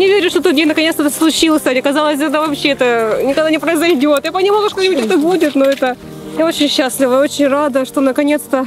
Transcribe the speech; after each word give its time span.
не 0.00 0.08
верю, 0.08 0.30
что 0.30 0.40
тот 0.42 0.54
день 0.54 0.66
наконец-то 0.66 1.08
случился. 1.10 1.70
Мне 1.70 1.82
казалось, 1.82 2.18
это 2.20 2.40
вообще 2.40 2.70
это 2.70 3.20
никогда 3.22 3.50
не 3.50 3.58
произойдет. 3.58 4.24
Я 4.24 4.32
понимала, 4.32 4.70
что 4.70 4.82
нибудь 4.82 5.04
это 5.04 5.18
будет, 5.18 5.54
но 5.54 5.66
это... 5.66 5.96
Я 6.38 6.46
очень 6.46 6.68
счастлива, 6.68 7.20
очень 7.20 7.48
рада, 7.48 7.84
что 7.84 8.00
наконец-то 8.00 8.66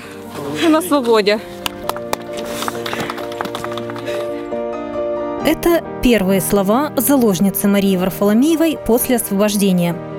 на 0.70 0.82
свободе. 0.82 1.40
Это 5.46 5.84
первые 6.04 6.40
слова 6.40 6.94
заложницы 6.98 7.68
Марии 7.68 7.98
Варфоломеевой 7.98 8.78
после 8.86 9.16
освобождения. 9.16 10.13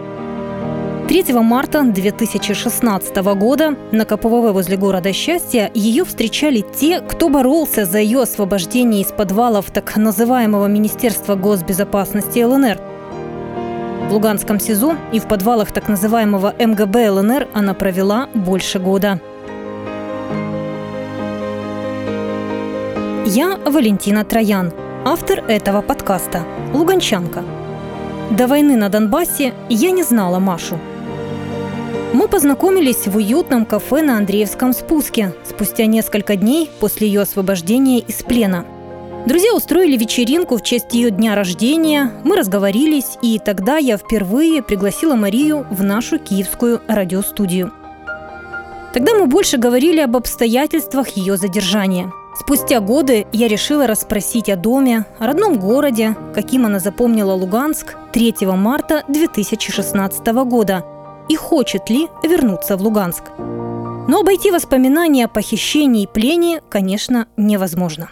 3 1.06 1.34
марта 1.34 1.82
2016 1.82 3.16
года 3.36 3.76
на 3.92 4.06
КПВВ 4.06 4.52
возле 4.52 4.78
города 4.78 5.12
Счастья 5.12 5.70
ее 5.74 6.02
встречали 6.02 6.64
те, 6.74 7.00
кто 7.00 7.28
боролся 7.28 7.84
за 7.84 7.98
ее 7.98 8.22
освобождение 8.22 9.02
из 9.02 9.08
подвалов 9.08 9.70
так 9.70 9.96
называемого 9.96 10.66
Министерства 10.66 11.34
госбезопасности 11.34 12.40
ЛНР. 12.40 12.78
В 14.08 14.14
Луганском 14.14 14.58
СИЗО 14.58 14.96
и 15.12 15.20
в 15.20 15.28
подвалах 15.28 15.72
так 15.72 15.88
называемого 15.88 16.54
МГБ 16.58 17.10
ЛНР 17.10 17.48
она 17.52 17.74
провела 17.74 18.30
больше 18.32 18.78
года. 18.78 19.20
Я 23.26 23.58
Валентина 23.66 24.24
Троян, 24.24 24.72
автор 25.04 25.44
этого 25.48 25.82
подкаста, 25.82 26.44
луганчанка. 26.72 27.42
До 28.30 28.46
войны 28.46 28.74
на 28.76 28.88
Донбассе 28.88 29.52
я 29.68 29.90
не 29.90 30.02
знала 30.02 30.38
Машу– 30.38 30.78
мы 32.14 32.28
познакомились 32.28 33.08
в 33.08 33.16
уютном 33.16 33.66
кафе 33.66 34.00
на 34.00 34.16
Андреевском 34.18 34.72
спуске 34.72 35.34
спустя 35.44 35.86
несколько 35.86 36.36
дней 36.36 36.70
после 36.78 37.08
ее 37.08 37.22
освобождения 37.22 37.98
из 37.98 38.22
плена. 38.22 38.64
Друзья 39.26 39.52
устроили 39.52 39.96
вечеринку 39.96 40.56
в 40.56 40.62
честь 40.62 40.94
ее 40.94 41.10
дня 41.10 41.34
рождения, 41.34 42.12
мы 42.22 42.36
разговорились, 42.36 43.18
и 43.20 43.40
тогда 43.44 43.78
я 43.78 43.96
впервые 43.96 44.62
пригласила 44.62 45.16
Марию 45.16 45.66
в 45.70 45.82
нашу 45.82 46.18
киевскую 46.18 46.80
радиостудию. 46.86 47.72
Тогда 48.92 49.14
мы 49.14 49.26
больше 49.26 49.56
говорили 49.56 49.98
об 49.98 50.16
обстоятельствах 50.16 51.08
ее 51.16 51.36
задержания. 51.36 52.12
Спустя 52.38 52.78
годы 52.78 53.26
я 53.32 53.48
решила 53.48 53.88
расспросить 53.88 54.48
о 54.48 54.56
доме, 54.56 55.04
о 55.18 55.26
родном 55.26 55.58
городе, 55.58 56.14
каким 56.32 56.66
она 56.66 56.78
запомнила 56.78 57.32
Луганск 57.32 57.96
3 58.12 58.36
марта 58.42 59.02
2016 59.08 60.26
года– 60.44 60.84
и 61.28 61.36
хочет 61.36 61.90
ли 61.90 62.08
вернуться 62.22 62.76
в 62.76 62.82
Луганск. 62.82 63.24
Но 63.38 64.20
обойти 64.20 64.50
воспоминания 64.50 65.24
о 65.24 65.28
похищении 65.28 66.04
и 66.04 66.06
плене, 66.06 66.60
конечно, 66.68 67.26
невозможно. 67.36 68.10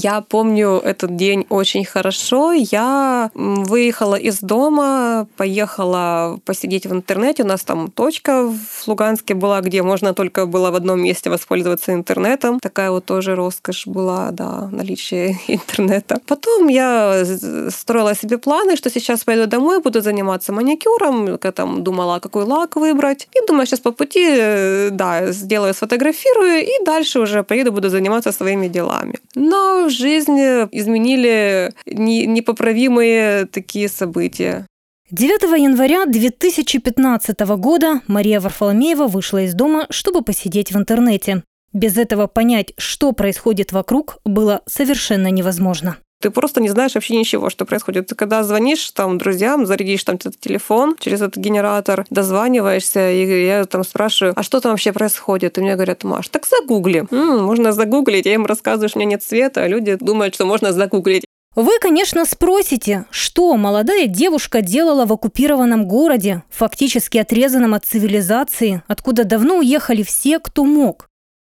Я 0.00 0.20
помню 0.20 0.80
этот 0.84 1.16
день 1.16 1.44
очень 1.48 1.84
хорошо. 1.84 2.52
Я 2.52 3.30
выехала 3.34 4.14
из 4.14 4.38
дома, 4.40 5.26
поехала 5.36 6.38
посидеть 6.44 6.86
в 6.86 6.92
интернете. 6.92 7.42
У 7.42 7.46
нас 7.46 7.64
там 7.64 7.90
точка 7.90 8.48
в 8.48 8.86
Луганске 8.88 9.34
была, 9.34 9.60
где 9.60 9.82
можно 9.82 10.14
только 10.14 10.46
было 10.46 10.70
в 10.70 10.76
одном 10.76 11.00
месте 11.00 11.30
воспользоваться 11.30 11.92
интернетом. 11.92 12.60
Такая 12.60 12.90
вот 12.92 13.06
тоже 13.06 13.34
роскошь 13.34 13.86
была, 13.88 14.30
да, 14.30 14.68
наличие 14.70 15.36
интернета. 15.48 16.20
Потом 16.26 16.68
я 16.68 17.24
строила 17.70 18.14
себе 18.14 18.38
планы, 18.38 18.76
что 18.76 18.90
сейчас 18.90 19.24
пойду 19.24 19.46
домой, 19.46 19.80
буду 19.80 20.00
заниматься 20.00 20.52
маникюром. 20.52 21.38
Там 21.38 21.82
думала, 21.82 22.20
какой 22.20 22.44
лак 22.44 22.76
выбрать. 22.76 23.28
И 23.34 23.46
думаю, 23.48 23.66
сейчас 23.66 23.80
по 23.80 23.90
пути, 23.90 24.24
э, 24.30 24.90
да, 24.92 25.32
сделаю, 25.32 25.74
сфотографирую, 25.74 26.62
и 26.62 26.84
дальше 26.84 27.18
уже 27.18 27.42
поеду, 27.42 27.72
буду 27.72 27.88
заниматься 27.88 28.32
своими 28.32 28.68
делами. 28.68 29.14
Но 29.34 29.87
жизнь 29.90 30.38
изменили 30.72 31.72
непоправимые 31.86 33.46
такие 33.46 33.88
события. 33.88 34.66
9 35.10 35.42
января 35.58 36.04
2015 36.04 37.40
года 37.56 38.02
Мария 38.06 38.40
Варфоломеева 38.40 39.06
вышла 39.06 39.42
из 39.44 39.54
дома, 39.54 39.86
чтобы 39.88 40.22
посидеть 40.22 40.70
в 40.70 40.76
интернете. 40.76 41.44
Без 41.72 41.96
этого 41.96 42.26
понять, 42.26 42.72
что 42.76 43.12
происходит 43.12 43.72
вокруг, 43.72 44.18
было 44.24 44.62
совершенно 44.66 45.28
невозможно. 45.30 45.96
Ты 46.20 46.30
просто 46.30 46.60
не 46.60 46.68
знаешь 46.68 46.94
вообще 46.94 47.16
ничего, 47.16 47.48
что 47.48 47.64
происходит. 47.64 48.08
Ты 48.08 48.14
когда 48.14 48.42
звонишь 48.42 48.90
там 48.90 49.18
друзьям, 49.18 49.66
зарядишь 49.66 50.02
там 50.02 50.16
этот 50.16 50.40
телефон 50.40 50.96
через 50.98 51.22
этот 51.22 51.36
генератор, 51.36 52.06
дозваниваешься, 52.10 53.10
и 53.10 53.46
я 53.46 53.64
там 53.66 53.84
спрашиваю, 53.84 54.32
а 54.36 54.42
что 54.42 54.60
там 54.60 54.72
вообще 54.72 54.92
происходит? 54.92 55.58
И 55.58 55.60
мне 55.60 55.74
говорят, 55.74 56.02
Маш, 56.02 56.28
так 56.28 56.46
загугли. 56.46 57.06
М-м, 57.10 57.44
можно 57.44 57.72
загуглить. 57.72 58.26
Я 58.26 58.34
им 58.34 58.46
рассказываю, 58.46 58.88
что 58.88 58.98
у 58.98 59.00
меня 59.02 59.10
нет 59.12 59.22
света, 59.22 59.62
а 59.62 59.68
люди 59.68 59.94
думают, 59.94 60.34
что 60.34 60.44
можно 60.44 60.72
загуглить. 60.72 61.24
Вы, 61.54 61.72
конечно, 61.80 62.24
спросите, 62.24 63.06
что 63.10 63.56
молодая 63.56 64.06
девушка 64.06 64.62
делала 64.62 65.06
в 65.06 65.12
оккупированном 65.12 65.88
городе, 65.88 66.44
фактически 66.50 67.18
отрезанном 67.18 67.74
от 67.74 67.84
цивилизации, 67.84 68.82
откуда 68.86 69.24
давно 69.24 69.58
уехали 69.58 70.04
все, 70.04 70.38
кто 70.38 70.64
мог. 70.64 71.07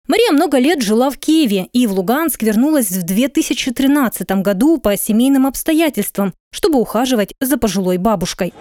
Мария 0.07 0.31
много 0.31 0.57
лет 0.57 0.81
жила 0.81 1.11
в 1.11 1.17
Киеве 1.17 1.67
и 1.73 1.85
в 1.85 1.93
Луганск 1.93 2.41
вернулась 2.41 2.89
в 2.89 3.03
2013 3.03 4.29
году 4.41 4.79
по 4.79 4.97
семейным 4.97 5.45
обстоятельствам, 5.45 6.33
чтобы 6.51 6.79
ухаживать 6.79 7.35
за 7.39 7.57
пожилой 7.57 7.97
бабушкой. 7.97 8.51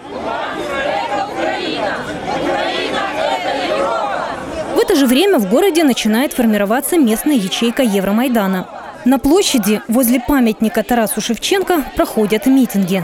В 4.75 4.79
это 4.79 4.95
же 4.95 5.07
время 5.07 5.39
в 5.39 5.49
городе 5.49 5.83
начинает 5.83 6.33
формироваться 6.33 6.99
местная 6.99 7.35
ячейка 7.35 7.81
Евромайдана. 7.81 8.67
На 9.03 9.17
площади 9.17 9.81
возле 9.87 10.19
памятника 10.19 10.83
Тарасу 10.83 11.21
Шевченко 11.21 11.85
проходят 11.95 12.45
митинги. 12.45 13.03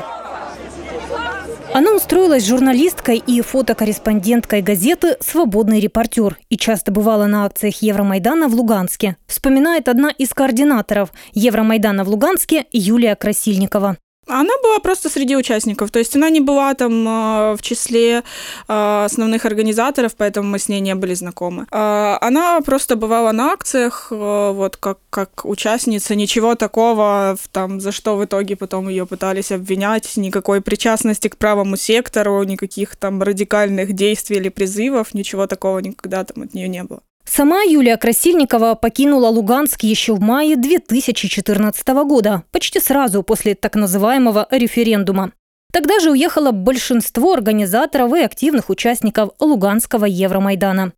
Она 1.77 1.93
устроилась 1.93 2.47
журналисткой 2.47 3.17
и 3.17 3.39
фотокорреспонденткой 3.41 4.63
газеты 4.63 5.15
«Свободный 5.19 5.79
репортер» 5.79 6.39
и 6.49 6.57
часто 6.57 6.91
бывала 6.91 7.27
на 7.27 7.45
акциях 7.45 7.83
Евромайдана 7.83 8.47
в 8.47 8.55
Луганске. 8.55 9.15
Вспоминает 9.27 9.87
одна 9.87 10.09
из 10.09 10.33
координаторов 10.33 11.13
Евромайдана 11.33 12.03
в 12.03 12.09
Луганске 12.09 12.65
Юлия 12.71 13.15
Красильникова. 13.15 13.97
Она 14.27 14.53
была 14.61 14.79
просто 14.79 15.09
среди 15.09 15.35
участников, 15.35 15.89
то 15.91 15.99
есть 15.99 16.15
она 16.15 16.29
не 16.29 16.41
была 16.41 16.73
там 16.73 17.07
э, 17.07 17.55
в 17.55 17.61
числе 17.61 18.23
э, 18.67 19.03
основных 19.05 19.45
организаторов, 19.45 20.15
поэтому 20.17 20.49
мы 20.49 20.59
с 20.59 20.67
ней 20.67 20.81
не 20.81 20.95
были 20.95 21.13
знакомы. 21.13 21.65
Э, 21.71 22.17
она 22.19 22.59
просто 22.61 22.95
бывала 22.95 23.31
на 23.31 23.53
акциях, 23.53 24.07
вот 24.11 24.77
как, 24.77 24.99
как 25.09 25.45
участница, 25.45 26.15
ничего 26.15 26.55
такого, 26.55 27.37
там, 27.51 27.79
за 27.79 27.91
что 27.91 28.17
в 28.17 28.25
итоге 28.25 28.55
потом 28.55 28.89
ее 28.89 29.05
пытались 29.05 29.51
обвинять, 29.51 30.17
никакой 30.17 30.61
причастности 30.61 31.29
к 31.29 31.37
правому 31.37 31.77
сектору, 31.77 32.43
никаких 32.43 32.95
там 32.95 33.23
радикальных 33.23 33.93
действий 33.93 34.37
или 34.37 34.49
призывов, 34.49 35.13
ничего 35.13 35.47
такого 35.47 35.79
никогда 35.79 36.23
там 36.23 36.43
от 36.43 36.53
нее 36.53 36.67
не 36.67 36.83
было. 36.83 37.01
Сама 37.29 37.61
Юлия 37.61 37.97
Красильникова 37.97 38.75
покинула 38.75 39.27
Луганск 39.27 39.83
еще 39.83 40.13
в 40.15 40.21
мае 40.21 40.55
2014 40.55 41.87
года, 42.05 42.43
почти 42.51 42.79
сразу 42.79 43.21
после 43.21 43.53
так 43.53 43.75
называемого 43.75 44.47
референдума. 44.49 45.33
Тогда 45.73 45.99
же 45.99 46.11
уехало 46.11 46.51
большинство 46.51 47.33
организаторов 47.33 48.13
и 48.13 48.21
активных 48.21 48.69
участников 48.69 49.31
Луганского 49.39 50.05
Евромайдана. 50.05 50.93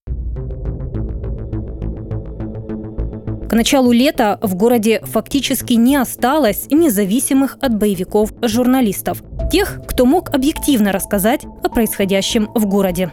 К 3.50 3.54
началу 3.54 3.92
лета 3.92 4.38
в 4.44 4.54
городе 4.54 5.02
фактически 5.02 5.74
не 5.74 5.96
осталось 5.96 6.68
независимых 6.70 7.58
от 7.60 7.76
боевиков 7.76 8.32
журналистов. 8.44 9.24
Тех, 9.52 9.82
кто 9.88 10.06
мог 10.06 10.30
объективно 10.30 10.92
рассказать 10.92 11.42
о 11.64 11.70
происходящем 11.70 12.50
в 12.54 12.68
городе. 12.68 13.12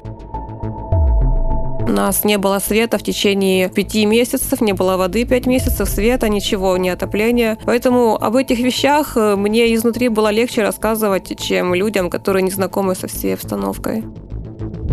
У 1.87 1.93
нас 1.93 2.25
не 2.25 2.37
было 2.37 2.59
света 2.59 2.99
в 2.99 3.05
течение 3.05 3.69
пяти 3.69 4.07
месяцев, 4.07 4.61
не 4.61 4.73
было 4.73 4.97
воды 4.97 5.25
пять 5.25 5.47
месяцев, 5.47 5.89
света, 5.89 6.29
ничего, 6.29 6.77
не 6.77 6.89
отопления. 6.89 7.59
Поэтому 7.65 8.17
об 8.17 8.35
этих 8.35 8.59
вещах 8.59 9.17
э, 9.17 9.37
мне 9.37 9.73
изнутри 9.73 10.09
было 10.09 10.33
легче 10.33 10.63
рассказывать, 10.63 11.39
чем 11.39 11.75
людям, 11.75 12.11
которые 12.11 12.43
не 12.43 12.51
знакомы 12.51 12.97
со 12.97 13.07
всей 13.07 13.35
обстановкой 13.35 14.03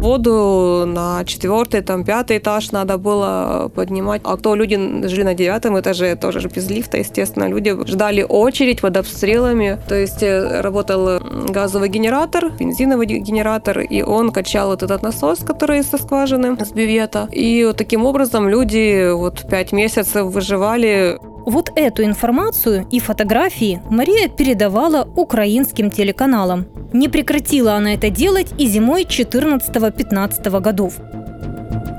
воду 0.04 0.84
на 0.86 1.24
четвертый, 1.26 1.82
там, 1.82 2.04
пятый 2.04 2.38
этаж 2.38 2.72
надо 2.72 2.98
было 2.98 3.72
поднимать. 3.74 4.22
А 4.26 4.38
кто 4.38 4.56
люди 4.56 4.76
жили 5.08 5.24
на 5.24 5.34
девятом 5.34 5.80
этаже, 5.80 6.16
тоже 6.16 6.42
же 6.42 6.50
без 6.50 6.70
лифта, 6.70 6.98
естественно. 6.98 7.48
Люди 7.48 7.76
ждали 7.88 8.26
очередь 8.28 8.82
под 8.82 8.98
обстрелами. 8.98 9.80
То 9.88 9.96
есть 9.96 10.22
э, 10.22 10.62
работал 10.62 11.20
газовый 11.50 11.90
генератор, 11.90 12.52
бензиновый 12.52 13.06
генератор, 13.06 13.80
и 13.80 14.02
он 14.02 14.32
качал 14.32 14.68
вот 14.70 14.84
этот 14.84 15.02
насос, 15.04 15.40
который 15.40 15.84
со 15.84 15.98
скважины, 15.98 16.58
с 16.60 16.72
бювета. 16.72 17.30
И 17.32 17.64
вот 17.66 17.78
таким 17.78 18.06
образом 18.06 18.50
люди 18.50 19.12
вот 19.14 19.46
пять 19.50 19.72
месяцев 19.72 20.26
выживали 20.26 21.18
вот 21.46 21.72
эту 21.76 22.04
информацию 22.04 22.88
и 22.92 23.00
фотографии 23.00 23.82
Мария 23.90 24.30
передавала 24.30 25.08
украинским 25.16 25.92
телеканалам. 25.92 26.66
Не 26.94 27.10
прекратила 27.10 27.74
она 27.74 27.94
это 27.94 28.10
делать 28.10 28.54
и 28.58 28.68
зимой 28.68 29.04
14-15 29.04 30.62
годов. 30.62 30.96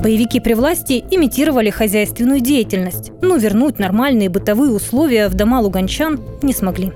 Боевики 0.02 0.38
при 0.40 0.52
власти 0.54 1.04
имитировали 1.10 1.70
хозяйственную 1.70 2.40
деятельность, 2.40 3.10
но 3.22 3.36
вернуть 3.36 3.78
нормальные 3.78 4.28
бытовые 4.28 4.72
условия 4.72 5.28
в 5.28 5.34
дома 5.34 5.60
луганчан 5.60 6.20
не 6.42 6.52
смогли. 6.52 6.92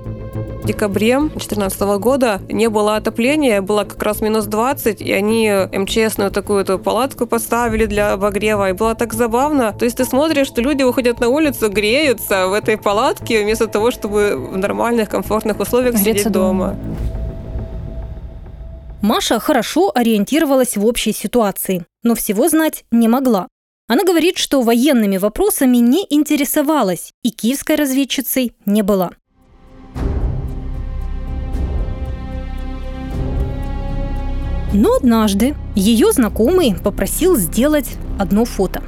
Декабре 0.63 1.19
2014 1.19 1.81
года 1.99 2.41
не 2.49 2.69
было 2.69 2.97
отопления, 2.97 3.61
было 3.61 3.85
как 3.85 4.03
раз 4.03 4.21
минус 4.21 4.45
20, 4.45 5.01
и 5.01 5.11
они 5.11 5.49
МЧСную 5.71 6.31
такую 6.31 6.61
эту 6.61 6.77
палатку 6.77 7.25
поставили 7.25 7.85
для 7.85 8.13
обогрева, 8.13 8.69
и 8.69 8.73
было 8.73 8.93
так 8.93 9.13
забавно. 9.13 9.73
То 9.73 9.85
есть 9.85 9.97
ты 9.97 10.05
смотришь, 10.05 10.47
что 10.47 10.61
люди 10.61 10.83
выходят 10.83 11.19
на 11.19 11.29
улицу, 11.29 11.69
греются 11.69 12.47
в 12.47 12.53
этой 12.53 12.77
палатке, 12.77 13.43
вместо 13.43 13.67
того, 13.67 13.91
чтобы 13.91 14.35
в 14.35 14.57
нормальных, 14.57 15.09
комфортных 15.09 15.59
условиях 15.59 15.95
Греться 15.95 16.09
сидеть 16.11 16.31
дома. 16.31 16.71
дома. 16.71 16.79
Маша 19.01 19.39
хорошо 19.39 19.91
ориентировалась 19.95 20.75
в 20.75 20.85
общей 20.85 21.13
ситуации, 21.13 21.85
но 22.03 22.15
всего 22.15 22.49
знать 22.49 22.83
не 22.91 23.07
могла. 23.07 23.47
Она 23.87 24.03
говорит, 24.03 24.37
что 24.37 24.61
военными 24.61 25.17
вопросами 25.17 25.77
не 25.77 26.05
интересовалась 26.09 27.11
и 27.23 27.31
киевской 27.31 27.75
разведчицей 27.75 28.53
не 28.65 28.83
была. 28.83 29.11
Но 34.73 34.95
однажды 34.95 35.55
ее 35.75 36.11
знакомый 36.11 36.75
попросил 36.75 37.35
сделать 37.35 37.91
одно 38.19 38.45
фото. 38.45 38.83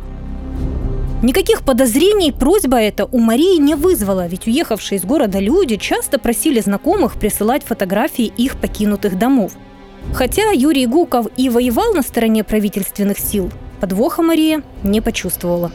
Никаких 1.24 1.64
подозрений 1.64 2.32
просьба 2.32 2.80
эта 2.80 3.06
у 3.06 3.20
Марии 3.20 3.58
не 3.60 3.76
вызвала, 3.76 4.28
ведь 4.28 4.48
уехавшие 4.48 4.98
из 4.98 5.06
города 5.06 5.40
люди 5.40 5.78
часто 5.78 6.18
просили 6.18 6.60
знакомых 6.60 7.14
присылать 7.14 7.64
фотографии 7.64 8.26
их 8.26 8.60
покинутых 8.60 9.18
домов. 9.18 9.54
Хотя 10.14 10.50
Юрий 10.52 10.88
Гуков 10.88 11.28
и 11.38 11.50
воевал 11.50 11.94
на 11.94 12.02
стороне 12.02 12.44
правительственных 12.44 13.20
сил, 13.20 13.52
подвоха 13.80 14.24
Мария 14.24 14.64
не 14.82 15.00
почувствовала. 15.00 15.72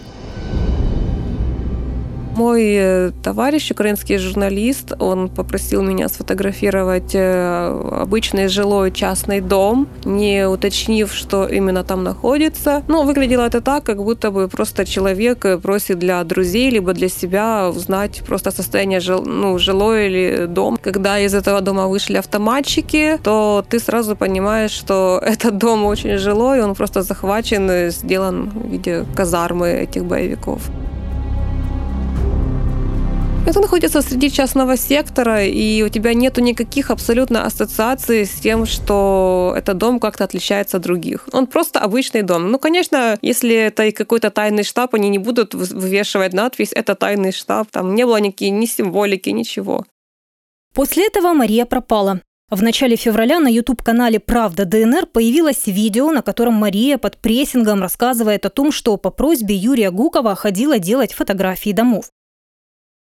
Мой 2.36 2.64
э, 2.76 3.12
товарищ, 3.22 3.70
украинский 3.70 4.18
журналист, 4.18 4.92
он 4.98 5.30
попросил 5.30 5.82
меня 5.82 6.06
сфотографировать 6.08 7.14
э, 7.14 8.00
обычный 8.02 8.48
жилой 8.48 8.92
частный 8.92 9.40
дом, 9.40 9.88
не 10.04 10.46
уточнив, 10.46 11.10
что 11.14 11.46
именно 11.46 11.82
там 11.82 12.04
находится. 12.04 12.82
Но 12.88 13.04
выглядело 13.04 13.46
это 13.46 13.62
так, 13.62 13.84
как 13.84 14.04
будто 14.04 14.30
бы 14.30 14.48
просто 14.48 14.84
человек 14.84 15.46
просит 15.62 15.98
для 15.98 16.22
друзей, 16.24 16.68
либо 16.68 16.92
для 16.92 17.08
себя 17.08 17.70
узнать 17.70 18.22
просто 18.26 18.50
состояние 18.50 19.00
жил, 19.00 19.22
ну, 19.24 19.58
жилой 19.58 20.06
или 20.06 20.46
дом. 20.46 20.76
Когда 20.76 21.18
из 21.18 21.32
этого 21.32 21.62
дома 21.62 21.86
вышли 21.86 22.18
автоматчики, 22.18 23.18
то 23.22 23.64
ты 23.66 23.80
сразу 23.80 24.14
понимаешь, 24.14 24.72
что 24.72 25.22
этот 25.24 25.56
дом 25.56 25.86
очень 25.86 26.18
жилой, 26.18 26.60
он 26.60 26.74
просто 26.74 27.00
захвачен, 27.00 27.90
сделан 27.90 28.50
в 28.50 28.70
виде 28.70 29.06
казармы 29.14 29.68
этих 29.68 30.04
боевиков. 30.04 30.60
Это 33.46 33.60
находится 33.60 34.02
среди 34.02 34.28
частного 34.28 34.76
сектора, 34.76 35.44
и 35.44 35.80
у 35.84 35.88
тебя 35.88 36.14
нету 36.14 36.40
никаких 36.40 36.90
абсолютно 36.90 37.46
ассоциаций 37.46 38.26
с 38.26 38.40
тем, 38.40 38.66
что 38.66 39.54
этот 39.56 39.78
дом 39.78 40.00
как-то 40.00 40.24
отличается 40.24 40.78
от 40.78 40.82
других. 40.82 41.28
Он 41.32 41.46
просто 41.46 41.78
обычный 41.78 42.22
дом. 42.22 42.50
Ну, 42.50 42.58
конечно, 42.58 43.16
если 43.22 43.54
это 43.54 43.92
какой-то 43.92 44.30
тайный 44.30 44.64
штаб, 44.64 44.94
они 44.94 45.08
не 45.08 45.18
будут 45.18 45.54
вывешивать 45.54 46.32
надпись 46.32 46.72
«это 46.72 46.96
тайный 46.96 47.30
штаб». 47.30 47.68
Там 47.70 47.94
не 47.94 48.04
было 48.04 48.16
никаких 48.16 48.50
ни 48.50 48.66
символики, 48.66 49.30
ничего. 49.30 49.86
После 50.74 51.06
этого 51.06 51.32
Мария 51.32 51.66
пропала. 51.66 52.20
В 52.50 52.64
начале 52.64 52.96
февраля 52.96 53.38
на 53.38 53.48
YouTube-канале 53.48 54.18
«Правда 54.18 54.64
ДНР» 54.64 55.06
появилось 55.06 55.66
видео, 55.66 56.10
на 56.10 56.22
котором 56.22 56.54
Мария 56.54 56.98
под 56.98 57.18
прессингом 57.18 57.80
рассказывает 57.80 58.44
о 58.44 58.50
том, 58.50 58.72
что 58.72 58.96
по 58.96 59.10
просьбе 59.10 59.54
Юрия 59.54 59.92
Гукова 59.92 60.34
ходила 60.34 60.80
делать 60.80 61.12
фотографии 61.12 61.70
домов. 61.70 62.06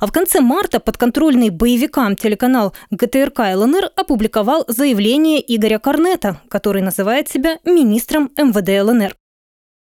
А 0.00 0.06
в 0.06 0.12
конце 0.12 0.40
марта 0.40 0.78
подконтрольный 0.78 1.50
боевикам 1.50 2.14
телеканал 2.14 2.72
ГТРК 2.92 3.40
ЛНР 3.56 3.90
опубликовал 3.96 4.64
заявление 4.68 5.42
Игоря 5.44 5.80
Корнета, 5.80 6.40
который 6.48 6.82
называет 6.82 7.28
себя 7.28 7.58
министром 7.64 8.30
МВД 8.36 8.88
ЛНР. 8.88 9.16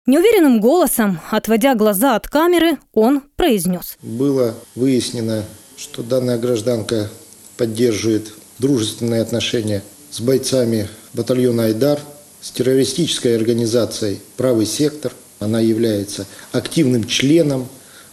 Неуверенным 0.08 0.60
голосом, 0.60 1.19
отводя 1.30 1.75
глаза 1.75 2.16
от 2.16 2.28
камеры, 2.28 2.80
он 2.94 3.22
произнес. 3.36 3.96
Было 4.02 4.56
выяснено, 4.74 5.44
что 5.78 6.02
данная 6.02 6.40
гражданка 6.40 7.10
поддерживает 7.56 8.34
дружественные 8.58 9.22
отношения 9.22 9.84
с 10.10 10.19
бойцами 10.19 10.88
батальона 11.14 11.66
«Айдар», 11.66 12.00
с 12.42 12.50
террористической 12.50 13.36
организацией 13.36 14.19
«Правый 14.36 14.66
сектор». 14.66 15.12
Она 15.40 15.60
является 15.60 16.25
активным 16.54 17.04
членом 17.06 17.68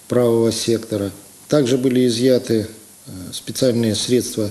правого 0.07 0.53
сектора– 0.53 1.11
также 1.49 1.79
были 1.79 2.07
изъяты 2.07 2.67
э, 3.07 3.11
специальные 3.33 3.95
средства 3.95 4.51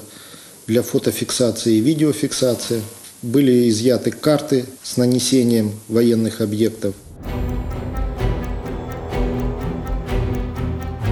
для 0.67 0.81
фотофиксации 0.81 1.75
и 1.75 1.81
видеофиксации. 1.81 2.81
Были 3.21 3.69
изъяты 3.69 4.11
карты 4.11 4.65
с 4.83 4.97
нанесением 4.97 5.71
военных 5.87 6.41
объектов. 6.41 6.93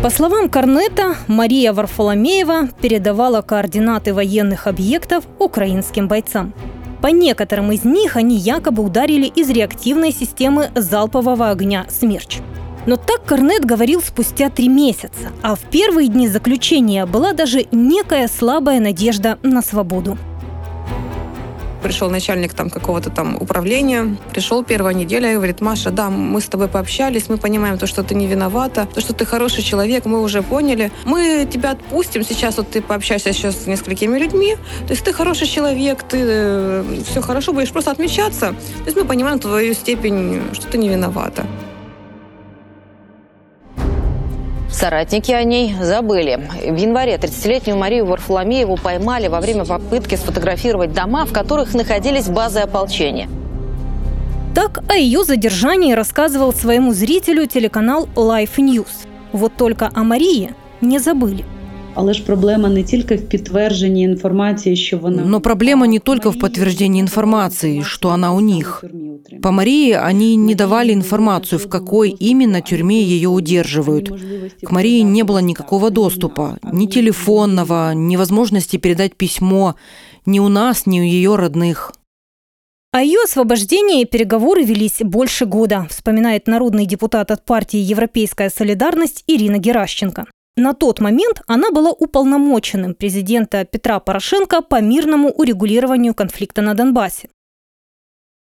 По 0.03 0.09
словам 0.09 0.49
Корнета, 0.49 1.15
Мария 1.27 1.73
Варфоломеева 1.73 2.69
передавала 2.81 3.41
координаты 3.43 4.15
военных 4.15 4.65
объектов 4.65 5.25
украинским 5.37 6.07
бойцам. 6.07 6.55
По 7.01 7.07
некоторым 7.07 7.71
из 7.71 7.83
них 7.83 8.15
они 8.15 8.37
якобы 8.37 8.83
ударили 8.83 9.27
из 9.27 9.49
реактивной 9.49 10.11
системы 10.11 10.71
залпового 10.75 11.49
огня 11.49 11.85
«Смерч». 11.89 12.39
Но 12.87 12.97
так 12.97 13.23
Корнет 13.25 13.63
говорил 13.63 14.01
спустя 14.01 14.49
три 14.49 14.67
месяца, 14.67 15.31
а 15.43 15.55
в 15.55 15.59
первые 15.59 16.07
дни 16.07 16.27
заключения 16.27 17.05
была 17.05 17.33
даже 17.33 17.67
некая 17.71 18.27
слабая 18.27 18.79
надежда 18.79 19.37
на 19.43 19.61
свободу. 19.61 20.17
Пришел 21.83 22.11
начальник 22.11 22.53
там 22.53 22.69
какого-то 22.69 23.09
там 23.09 23.37
управления, 23.39 24.15
пришел 24.31 24.63
первая 24.63 24.93
неделя 24.93 25.31
и 25.31 25.35
говорит, 25.35 25.61
Маша, 25.61 25.89
да, 25.89 26.11
мы 26.11 26.39
с 26.39 26.45
тобой 26.45 26.67
пообщались, 26.67 27.27
мы 27.27 27.37
понимаем 27.37 27.79
то, 27.79 27.87
что 27.87 28.03
ты 28.03 28.13
не 28.13 28.27
виновата, 28.27 28.87
то, 28.93 29.01
что 29.01 29.13
ты 29.13 29.25
хороший 29.25 29.63
человек, 29.63 30.05
мы 30.05 30.21
уже 30.21 30.43
поняли. 30.43 30.91
Мы 31.05 31.47
тебя 31.51 31.71
отпустим, 31.71 32.23
сейчас 32.23 32.57
вот 32.57 32.69
ты 32.69 32.81
пообщаешься 32.81 33.33
сейчас 33.33 33.63
с 33.63 33.67
несколькими 33.67 34.17
людьми, 34.19 34.57
то 34.85 34.93
есть 34.93 35.03
ты 35.03 35.11
хороший 35.11 35.47
человек, 35.47 36.03
ты 36.03 36.19
э, 36.21 36.83
все 37.09 37.21
хорошо, 37.21 37.51
будешь 37.51 37.71
просто 37.71 37.91
отмечаться. 37.91 38.51
То 38.51 38.85
есть 38.85 38.95
мы 38.95 39.05
понимаем 39.05 39.39
твою 39.39 39.73
степень, 39.73 40.41
что 40.53 40.67
ты 40.67 40.77
не 40.77 40.89
виновата. 40.89 41.47
Соратники 44.70 45.32
о 45.32 45.44
ней 45.44 45.75
забыли. 45.80 46.40
В 46.68 46.76
январе 46.76 47.14
30-летнюю 47.16 47.76
Марию 47.78 48.06
Варфоломееву 48.06 48.76
поймали 48.76 49.28
во 49.28 49.40
время 49.40 49.64
попытки 49.64 50.16
сфотографировать 50.16 50.92
дома, 50.92 51.25
в 51.25 51.32
которых 51.32 51.75
находились 51.75 52.28
базы 52.28 52.61
ополчения. 52.61 53.28
Так 54.54 54.82
о 54.88 54.94
ее 54.94 55.25
задержании 55.25 55.92
рассказывал 55.94 56.52
своему 56.52 56.92
зрителю 56.92 57.46
телеканал 57.46 58.08
Life 58.16 58.56
News. 58.58 59.06
Вот 59.32 59.52
только 59.56 59.90
о 59.94 60.02
Марии 60.02 60.50
не 60.80 60.99
забыли. 60.99 61.44
Але 61.94 62.14
ж 62.14 62.23
проблема 62.23 62.68
не 62.68 62.82
тільки 62.82 63.16
в 63.16 63.28
підтвердженні 63.28 64.02
інформації, 64.02 64.76
що 64.76 64.99
вона 64.99 65.23
но 65.25 65.40
проблема 65.40 65.87
не 65.87 65.99
только 65.99 66.30
в 66.30 66.38
подтверждении 66.38 67.00
информации, 67.00 67.82
что 67.82 68.08
она 68.08 68.32
у 68.32 68.40
них. 68.40 68.85
По 69.41 69.51
Марии 69.51 69.91
они 69.91 70.35
не 70.35 70.55
давали 70.55 70.93
информацию, 70.93 71.59
в 71.59 71.69
какой 71.69 72.09
именно 72.09 72.61
тюрьме 72.61 73.01
ее 73.03 73.29
удерживают. 73.29 74.09
К 74.61 74.71
Марии 74.71 75.01
не 75.01 75.23
было 75.23 75.39
никакого 75.39 75.89
доступа, 75.89 76.57
ни 76.63 76.85
телефонного, 76.87 77.93
ни 77.93 78.15
возможности 78.15 78.77
передать 78.77 79.15
письмо, 79.15 79.75
ни 80.25 80.39
у 80.39 80.49
нас, 80.49 80.85
ни 80.85 80.99
у 80.99 81.03
ее 81.03 81.35
родных. 81.35 81.93
О 82.93 83.01
ее 83.01 83.19
освобождении 83.23 84.03
переговоры 84.03 84.63
велись 84.63 84.99
больше 84.99 85.45
года, 85.45 85.87
вспоминает 85.89 86.47
народный 86.47 86.85
депутат 86.85 87.31
от 87.31 87.45
партии 87.45 87.79
«Европейская 87.79 88.49
солидарность» 88.49 89.23
Ирина 89.27 89.59
Геращенко. 89.59 90.25
На 90.57 90.73
тот 90.73 90.99
момент 90.99 91.41
она 91.47 91.71
была 91.71 91.91
уполномоченным 91.91 92.93
президента 92.93 93.63
Петра 93.63 94.01
Порошенко 94.01 94.61
по 94.61 94.81
мирному 94.81 95.29
урегулированию 95.29 96.13
конфликта 96.13 96.61
на 96.61 96.73
Донбассе. 96.73 97.29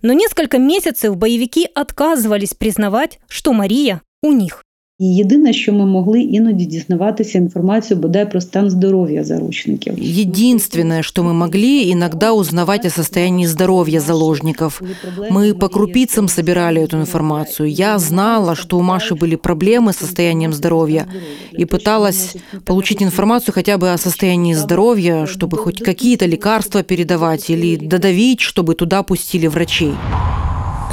Но 0.01 0.13
несколько 0.13 0.57
месяцев 0.57 1.15
боевики 1.15 1.69
отказывались 1.73 2.53
признавать, 2.53 3.19
что 3.27 3.53
Мария 3.53 4.01
у 4.21 4.31
них. 4.31 4.63
І 5.00 5.14
єдине, 5.14 5.52
що 5.52 5.72
ми 5.72 5.86
могли 5.86 6.20
іноді 6.20 6.64
дізнаватися 6.64 7.38
інформацію 7.38 8.00
бодай 8.00 8.30
про 8.30 8.40
стан 8.40 8.70
здоров'я 8.70 9.24
заручників. 9.24 9.94
Единственное, 9.98 11.02
что 11.02 11.22
мы 11.22 11.32
могли 11.32 11.92
иногда 11.92 12.32
узнавать 12.32 12.86
о 12.86 12.90
состоянии 12.90 13.46
здоровья 13.46 14.00
заложников. 14.00 14.82
Мы 15.30 15.54
по 15.54 15.68
крупицам 15.68 16.28
собирали 16.28 16.80
эту 16.80 16.96
информацию. 16.96 17.68
Я 17.68 17.98
знала, 17.98 18.54
что 18.54 18.78
у 18.78 18.82
Маши 18.82 19.14
были 19.14 19.36
проблемы 19.36 19.92
с 19.92 19.96
состоянием 19.98 20.52
здоровья 20.52 21.06
и 21.52 21.66
пыталась 21.66 22.36
получить 22.64 23.02
информацию 23.02 23.54
хотя 23.54 23.76
бы 23.76 23.92
о 23.92 23.98
состоянии 23.98 24.54
здоровья, 24.54 25.26
чтобы 25.26 25.58
хоть 25.58 25.82
какие-то 25.82 26.24
лекарства 26.26 26.82
передавать 26.82 27.50
или 27.50 27.76
додавить, 27.76 28.40
чтобы 28.40 28.74
туда 28.74 29.02
пустили 29.02 29.46
врачей. 29.46 29.92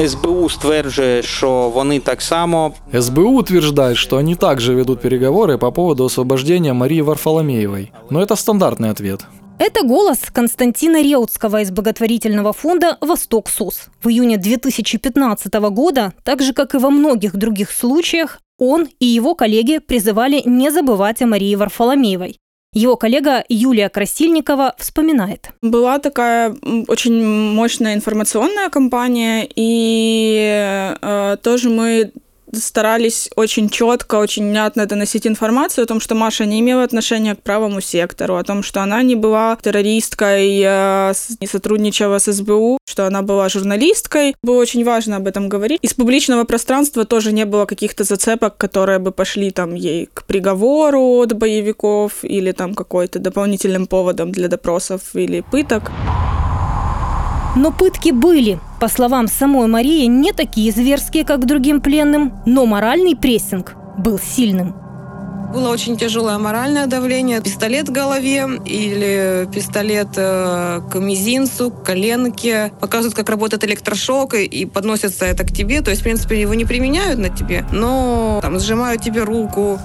СБУ 0.06 0.48
стверджує, 0.48 1.22
що 1.22 1.70
вони 1.74 2.00
так 2.00 2.22
само. 2.22 2.72
СБУ 3.00 3.38
утверждает, 3.38 3.96
что 3.96 4.16
они 4.16 4.34
также 4.34 4.74
ведут 4.74 5.00
переговоры 5.00 5.58
по 5.58 5.72
поводу 5.72 6.04
освобождения 6.04 6.72
Марии 6.72 7.00
Варфоломеевой. 7.00 7.92
Но 8.10 8.22
это 8.22 8.36
стандартный 8.36 8.90
ответ. 8.90 9.26
Это 9.58 9.82
голос 9.82 10.18
Константина 10.32 11.02
Реутского 11.02 11.62
из 11.62 11.70
благотворительного 11.70 12.52
фонда 12.52 12.96
«Восток 13.00 13.48
СОС». 13.48 13.88
В 14.00 14.08
июне 14.08 14.36
2015 14.36 15.52
года, 15.70 16.12
так 16.22 16.42
же, 16.42 16.52
как 16.52 16.74
и 16.74 16.78
во 16.78 16.90
многих 16.90 17.34
других 17.36 17.72
случаях, 17.72 18.38
он 18.58 18.88
и 19.00 19.06
его 19.06 19.34
коллеги 19.34 19.78
призывали 19.78 20.42
не 20.44 20.70
забывать 20.70 21.22
о 21.22 21.26
Марии 21.26 21.56
Варфоломеевой. 21.56 22.38
Его 22.74 22.96
коллега 22.96 23.44
Юлия 23.48 23.88
Красильникова 23.88 24.74
вспоминает. 24.78 25.50
Была 25.62 25.98
такая 25.98 26.54
очень 26.86 27.24
мощная 27.24 27.94
информационная 27.94 28.68
кампания, 28.68 29.48
и 29.54 30.94
э, 31.00 31.36
тоже 31.42 31.70
мы 31.70 32.12
старались 32.52 33.30
очень 33.36 33.68
четко, 33.68 34.16
очень 34.16 34.48
внятно 34.48 34.86
доносить 34.86 35.26
информацию 35.26 35.84
о 35.84 35.86
том, 35.86 36.00
что 36.00 36.14
Маша 36.14 36.44
не 36.44 36.60
имела 36.60 36.82
отношения 36.82 37.34
к 37.34 37.42
правому 37.42 37.80
сектору, 37.80 38.36
о 38.36 38.44
том, 38.44 38.62
что 38.62 38.82
она 38.82 39.02
не 39.02 39.14
была 39.14 39.56
террористкой, 39.60 40.60
э, 40.64 41.12
не 41.40 41.46
сотрудничала 41.46 42.18
с 42.18 42.32
СБУ, 42.32 42.78
что 42.84 43.06
она 43.06 43.22
была 43.22 43.48
журналисткой. 43.48 44.34
Было 44.42 44.60
очень 44.60 44.84
важно 44.84 45.16
об 45.16 45.26
этом 45.26 45.48
говорить. 45.48 45.78
Из 45.82 45.94
публичного 45.94 46.44
пространства 46.44 47.04
тоже 47.04 47.32
не 47.32 47.44
было 47.44 47.66
каких-то 47.66 48.04
зацепок, 48.04 48.56
которые 48.56 48.98
бы 48.98 49.12
пошли 49.12 49.50
там 49.50 49.74
ей 49.74 50.08
к 50.12 50.24
приговору 50.24 51.20
от 51.20 51.32
боевиков 51.32 52.24
или 52.24 52.52
там 52.52 52.74
какой-то 52.74 53.18
дополнительным 53.18 53.86
поводом 53.86 54.32
для 54.32 54.48
допросов 54.48 55.14
или 55.14 55.44
пыток. 55.50 55.90
Но 57.58 57.72
пытки 57.72 58.10
были. 58.10 58.60
По 58.78 58.86
словам 58.86 59.26
самой 59.26 59.66
Марии, 59.66 60.06
не 60.06 60.30
такие 60.30 60.70
зверские, 60.70 61.24
как 61.24 61.44
другим 61.44 61.80
пленным, 61.80 62.40
но 62.46 62.66
моральный 62.66 63.16
прессинг 63.16 63.74
был 63.96 64.20
сильным. 64.20 64.76
Было 65.52 65.70
очень 65.70 65.96
тяжелое 65.96 66.38
моральное 66.38 66.86
давление. 66.86 67.40
Пистолет 67.40 67.88
в 67.88 67.92
голове 67.92 68.46
или 68.64 69.48
пистолет 69.52 70.10
э, 70.14 70.82
к 70.88 71.00
мизинцу, 71.00 71.72
к 71.72 71.82
коленке. 71.82 72.70
Показывают, 72.80 73.16
как 73.16 73.28
работает 73.28 73.64
электрошок 73.64 74.34
и, 74.34 74.64
подносятся 74.64 75.24
это 75.24 75.42
к 75.42 75.50
тебе. 75.50 75.80
То 75.80 75.90
есть, 75.90 76.02
в 76.02 76.04
принципе, 76.04 76.40
его 76.40 76.54
не 76.54 76.64
применяют 76.64 77.18
на 77.18 77.28
тебе, 77.28 77.64
но 77.72 78.38
там 78.40 78.60
сжимают 78.60 79.02
тебе 79.02 79.24
руку. 79.24 79.80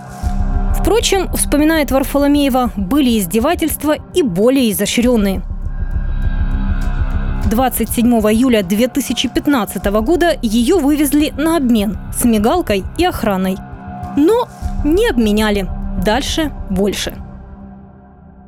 Впрочем, 0.80 1.34
вспоминает 1.34 1.90
Варфоломеева, 1.90 2.72
были 2.76 3.18
издевательства 3.18 3.96
и 4.14 4.22
более 4.22 4.70
изощренные– 4.70 5.42
27 7.50 8.08
июля 8.08 8.64
2015 8.64 9.86
года 10.02 10.38
ее 10.42 10.78
вывезли 10.78 11.34
на 11.38 11.58
обмен 11.58 11.98
с 12.18 12.26
мигалкой 12.26 12.84
и 12.98 13.06
охраной. 13.06 13.58
Но 14.18 14.48
не 14.84 15.08
обменяли. 15.08 15.68
Дальше 16.04 16.52
больше. 16.70 17.23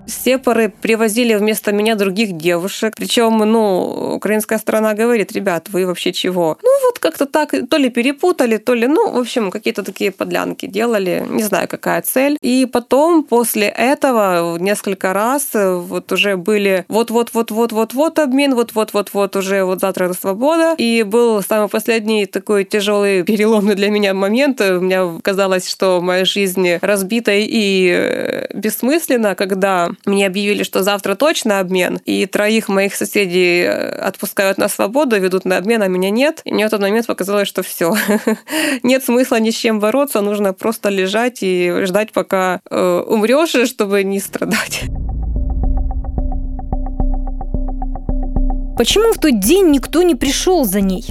Сепары 0.07 0.69
привозили 0.69 1.35
вместо 1.35 1.71
меня 1.71 1.95
других 1.95 2.37
девушек. 2.37 2.93
Причем, 2.97 3.37
ну, 3.37 4.15
украинская 4.15 4.59
сторона 4.59 4.93
говорит, 4.93 5.31
ребят, 5.31 5.67
вы 5.69 5.85
вообще 5.85 6.13
чего? 6.13 6.57
Ну, 6.61 6.69
вот 6.85 6.99
как-то 6.99 7.25
так, 7.25 7.53
то 7.69 7.77
ли 7.77 7.89
перепутали, 7.89 8.57
то 8.57 8.73
ли, 8.73 8.87
ну, 8.87 9.11
в 9.11 9.17
общем, 9.17 9.51
какие-то 9.51 9.83
такие 9.83 10.11
подлянки 10.11 10.65
делали. 10.67 11.25
Не 11.29 11.43
знаю, 11.43 11.67
какая 11.67 12.01
цель. 12.01 12.37
И 12.41 12.65
потом, 12.65 13.23
после 13.23 13.67
этого, 13.67 14.57
несколько 14.57 15.13
раз 15.13 15.49
вот 15.53 16.11
уже 16.11 16.37
были 16.37 16.85
вот-вот-вот-вот-вот-вот 16.87 18.19
обмен, 18.19 18.55
вот-вот-вот-вот 18.55 19.35
уже 19.35 19.63
вот 19.63 19.81
завтра 19.81 20.13
свобода. 20.13 20.75
И 20.77 21.03
был 21.03 21.41
самый 21.41 21.69
последний 21.69 22.25
такой 22.25 22.63
тяжелый 22.63 23.23
переломный 23.23 23.75
для 23.75 23.89
меня 23.89 24.13
момент. 24.13 24.59
Мне 24.59 25.19
казалось, 25.21 25.69
что 25.69 26.01
моя 26.01 26.25
жизнь 26.25 26.77
разбита 26.81 27.31
и 27.33 27.89
э, 27.91 28.47
бессмысленна, 28.53 29.35
когда 29.35 29.89
мне 30.05 30.27
объявили, 30.27 30.63
что 30.63 30.83
завтра 30.83 31.15
точно 31.15 31.59
обмен, 31.59 31.99
и 32.05 32.25
троих 32.25 32.69
моих 32.69 32.95
соседей 32.95 33.63
э, 33.63 33.89
отпускают 33.89 34.57
на 34.57 34.69
свободу, 34.69 35.19
ведут 35.19 35.45
на 35.45 35.57
обмен, 35.57 35.81
а 35.81 35.87
меня 35.87 36.09
нет. 36.09 36.41
И 36.43 36.53
мне 36.53 36.67
в 36.67 36.69
тот 36.69 36.81
момент 36.81 37.07
показалось, 37.07 37.47
что 37.47 37.63
все. 37.63 37.95
нет 38.83 39.03
смысла 39.03 39.39
ни 39.39 39.51
с 39.51 39.55
чем 39.55 39.79
бороться, 39.79 40.21
нужно 40.21 40.53
просто 40.53 40.89
лежать 40.89 41.39
и 41.41 41.85
ждать, 41.85 42.11
пока 42.11 42.61
э, 42.69 43.03
умрешь, 43.07 43.55
чтобы 43.69 44.03
не 44.03 44.19
страдать. 44.19 44.83
Почему 48.77 49.13
в 49.13 49.19
тот 49.19 49.39
день 49.39 49.71
никто 49.71 50.03
не 50.03 50.15
пришел 50.15 50.65
за 50.65 50.81
ней? 50.81 51.05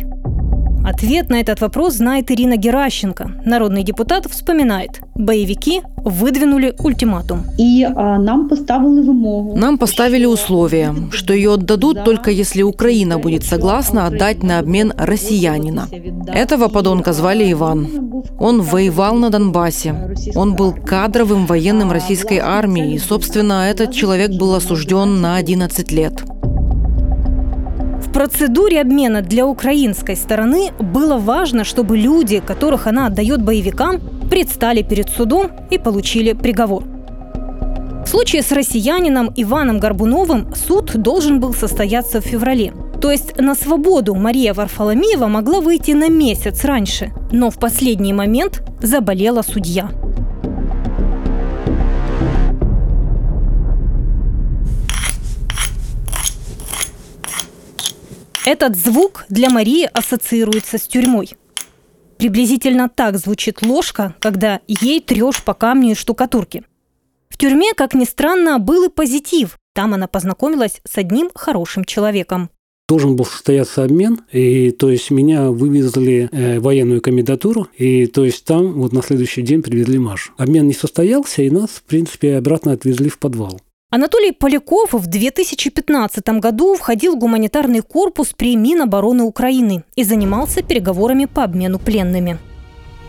Ответ 0.85 1.31
на 1.31 1.41
этот 1.41 1.63
вопрос 1.63 1.95
знает 1.95 2.31
Ирина 2.31 2.57
Геращенко. 2.57 3.43
Народный 3.47 3.83
депутат 3.83 4.27
вспоминает. 4.27 5.01
Боевики 5.15 5.81
выдвинули 5.97 6.75
ультиматум. 6.79 7.45
И 7.57 7.85
а, 7.85 8.19
нам 8.19 8.49
поставили 8.51 9.01
вымогу. 9.01 9.57
Нам 9.57 9.79
поставили 9.79 10.27
условие, 10.27 10.95
что 11.11 11.33
ее 11.33 11.55
отдадут 11.55 12.05
только 12.05 12.31
если 12.31 12.63
Украина 12.63 13.19
будет 13.19 13.45
согласна 13.45 14.07
отдать 14.07 14.43
на 14.43 14.59
обмен 14.59 14.93
россиянина. 14.99 15.89
Этого 16.27 16.69
подонка 16.69 17.15
звали 17.15 17.51
Иван. 17.51 18.23
Он 18.39 18.61
воевал 18.61 19.15
на 19.15 19.31
Донбассе. 19.31 20.15
Он 20.35 20.55
был 20.55 20.73
кадровым 20.73 21.47
военным 21.47 21.93
российской 21.93 22.39
армии, 22.39 22.95
и, 22.95 22.99
собственно, 22.99 23.71
этот 23.71 23.93
человек 23.93 24.33
был 24.33 24.55
осужден 24.55 25.23
на 25.23 25.37
11 25.37 25.93
лет 25.93 26.25
процедуре 28.15 28.81
обмена 28.81 29.23
для 29.23 29.45
украинской 29.45 30.15
стороны 30.15 30.71
было 30.79 31.19
важно, 31.19 31.65
чтобы 31.65 31.99
люди, 31.99 32.41
которых 32.41 32.87
она 32.87 33.07
отдает 33.07 33.43
боевикам, 33.43 34.01
предстали 34.31 34.83
перед 34.83 35.11
судом 35.11 35.51
и 35.71 35.79
получили 35.79 36.33
приговор. 36.33 36.85
В 38.05 38.09
случае 38.09 38.43
с 38.43 38.53
россиянином 38.53 39.33
Иваном 39.35 39.81
Горбуновым 39.81 40.55
суд 40.55 40.93
должен 40.95 41.41
был 41.41 41.53
состояться 41.55 42.21
в 42.21 42.25
феврале. 42.25 42.73
То 43.01 43.11
есть 43.11 43.37
на 43.37 43.57
свободу 43.57 44.15
Мария 44.15 44.55
Варфоломеева 44.55 45.27
могла 45.27 45.61
выйти 45.61 45.91
на 45.91 46.09
месяц 46.09 46.65
раньше, 46.65 47.13
но 47.33 47.51
в 47.51 47.59
последний 47.59 48.13
момент 48.13 48.63
заболела 48.81 49.43
судья. 49.43 49.91
Этот 58.45 58.77
звук 58.77 59.25
для 59.31 59.49
Марии 59.49 59.89
ассоциируется 59.91 60.77
с 60.77 60.83
тюрьмой. 60.83 61.31
Приблизительно 62.19 62.91
так 62.91 63.17
звучит 63.17 63.63
ложка, 63.63 64.15
когда 64.21 64.61
ей 64.67 65.01
трешь 65.01 65.43
по 65.43 65.55
камню 65.55 65.93
и 65.93 65.95
штукатурке. 65.95 66.63
В 67.31 67.39
тюрьме, 67.39 67.73
как 67.75 67.95
ни 67.95 68.05
странно, 68.05 68.59
был 68.59 68.85
и 68.85 68.91
позитив. 68.91 69.59
Там 69.75 69.95
она 69.95 70.09
познакомилась 70.09 70.83
с 70.87 70.99
одним 70.99 71.31
хорошим 71.35 71.85
человеком. 71.85 72.51
Должен 72.87 73.17
был 73.17 73.25
состояться 73.25 73.83
обмен, 73.83 74.21
и 74.31 74.71
то 74.73 74.91
есть 74.91 75.11
меня 75.11 75.51
вывезли 75.51 76.29
э, 76.31 76.61
военную 76.61 77.01
комендатуру, 77.01 77.69
и 77.79 78.05
то 78.07 78.27
есть 78.27 78.45
там 78.45 78.75
вот 78.75 78.93
на 78.93 79.03
следующий 79.03 79.41
день 79.41 79.63
привезли 79.63 79.99
Машу. 79.99 80.33
Обмен 80.37 80.67
не 80.67 80.75
состоялся, 80.75 81.41
и 81.41 81.49
нас, 81.49 81.71
в 81.71 81.83
принципе, 81.85 82.37
обратно 82.37 82.73
отвезли 82.73 83.09
в 83.09 83.19
подвал. 83.19 83.59
Анатолий 83.95 84.33
Поляков 84.33 84.93
в 84.93 85.07
2015 85.07 86.29
году 86.41 86.75
входил 86.75 87.15
в 87.15 87.19
гуманитарный 87.21 87.81
корпус 87.81 88.33
при 88.37 88.57
Минобороны 88.57 89.23
Украины 89.23 89.85
и 89.95 90.03
занимался 90.03 90.65
переговорами 90.65 91.27
по 91.27 91.45
обмену 91.45 91.79
пленными. 91.79 92.41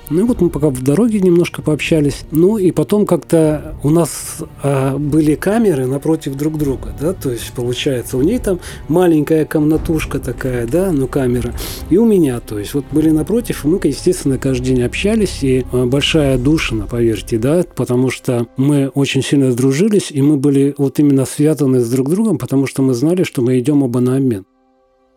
Ну 0.10 0.22
и 0.22 0.24
вот 0.24 0.42
мы 0.42 0.50
пока 0.50 0.70
в 0.70 0.82
дороге 0.82 1.20
немножко 1.20 1.62
пообщались. 1.62 2.22
Ну 2.32 2.58
и 2.58 2.72
потом 2.72 3.06
как-то 3.06 3.76
у 3.84 3.90
нас 3.90 4.38
а, 4.62 4.98
были 4.98 5.36
камеры 5.36 5.88
напротив 5.88 6.36
друг 6.36 6.58
друга, 6.58 6.96
да, 7.00 7.14
то 7.14 7.32
есть 7.32 7.52
получается 7.54 8.18
у 8.18 8.22
ней 8.22 8.40
там 8.40 8.60
маленькая 8.88 9.46
комнатушка 9.46 10.20
такая, 10.20 10.68
да, 10.68 10.92
ну 10.92 11.08
камера, 11.08 11.54
и 11.90 11.98
у 11.98 12.06
меня, 12.06 12.40
то 12.40 12.60
есть 12.60 12.74
вот 12.74 12.86
были 12.92 13.10
напротив, 13.10 13.66
и 13.66 13.68
мы, 13.68 13.80
естественно, 13.84 14.38
каждый 14.38 14.66
день 14.66 14.84
общались, 14.84 15.44
и 15.44 15.66
а, 15.72 15.86
большая 15.86 16.38
душина, 16.38 16.88
поверьте, 16.90 17.38
да, 17.38 17.64
потому 17.76 18.10
что 18.10 18.48
мы 18.58 18.90
очень 18.90 19.24
сильно 19.24 19.52
сдружились, 19.52 20.12
и 20.12 20.22
мы 20.22 20.38
были 20.38 20.76
вот 20.78 21.00
именно 21.00 21.26
связаны 21.26 21.80
с 21.80 21.90
друг 21.90 22.10
другом, 22.10 22.38
потому 22.38 22.68
что 22.68 22.82
мы 22.82 22.94
знали, 22.94 23.24
что 23.24 23.42
мы 23.42 23.60
идем 23.60 23.84
оба 23.84 24.00
на 24.00 24.18
обмен. 24.18 24.46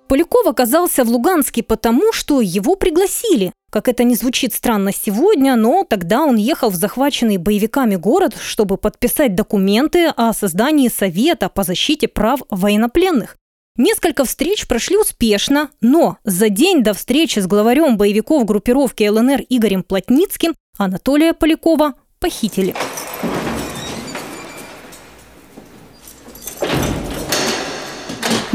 Поляков 0.09 0.47
оказался 0.47 1.04
в 1.04 1.11
Луганске 1.11 1.62
потому, 1.62 2.12
что 2.12 2.40
его 2.40 2.76
пригласили. 2.76 3.52
Как 3.70 3.87
это 3.87 4.02
не 4.02 4.14
звучит 4.14 4.54
странно 4.54 4.92
сегодня, 4.92 5.54
но 5.54 5.84
тогда 5.84 6.25
он 6.25 6.37
ехал 6.37 6.70
в 6.70 6.75
захваченный 6.75 7.37
боевиками 7.37 7.96
город, 7.96 8.34
чтобы 8.40 8.78
подписать 8.78 9.34
документы 9.34 10.06
о 10.06 10.32
создании 10.32 10.88
Совета 10.88 11.50
по 11.50 11.64
защите 11.64 12.08
прав 12.08 12.40
военнопленных. 12.48 13.37
Несколько 13.76 14.25
встреч 14.25 14.66
прошли 14.66 14.96
успешно, 14.96 15.70
но 15.80 16.16
за 16.25 16.48
день 16.48 16.82
до 16.82 16.94
встречи 16.94 17.38
с 17.38 17.46
главарем 17.46 17.96
боевиков 17.96 18.44
группировки 18.44 19.06
ЛНР 19.06 19.42
Игорем 19.50 19.82
Плотницким 19.82 20.54
Анатолия 20.78 21.34
Полякова 21.34 21.94
похитили. 22.18 22.75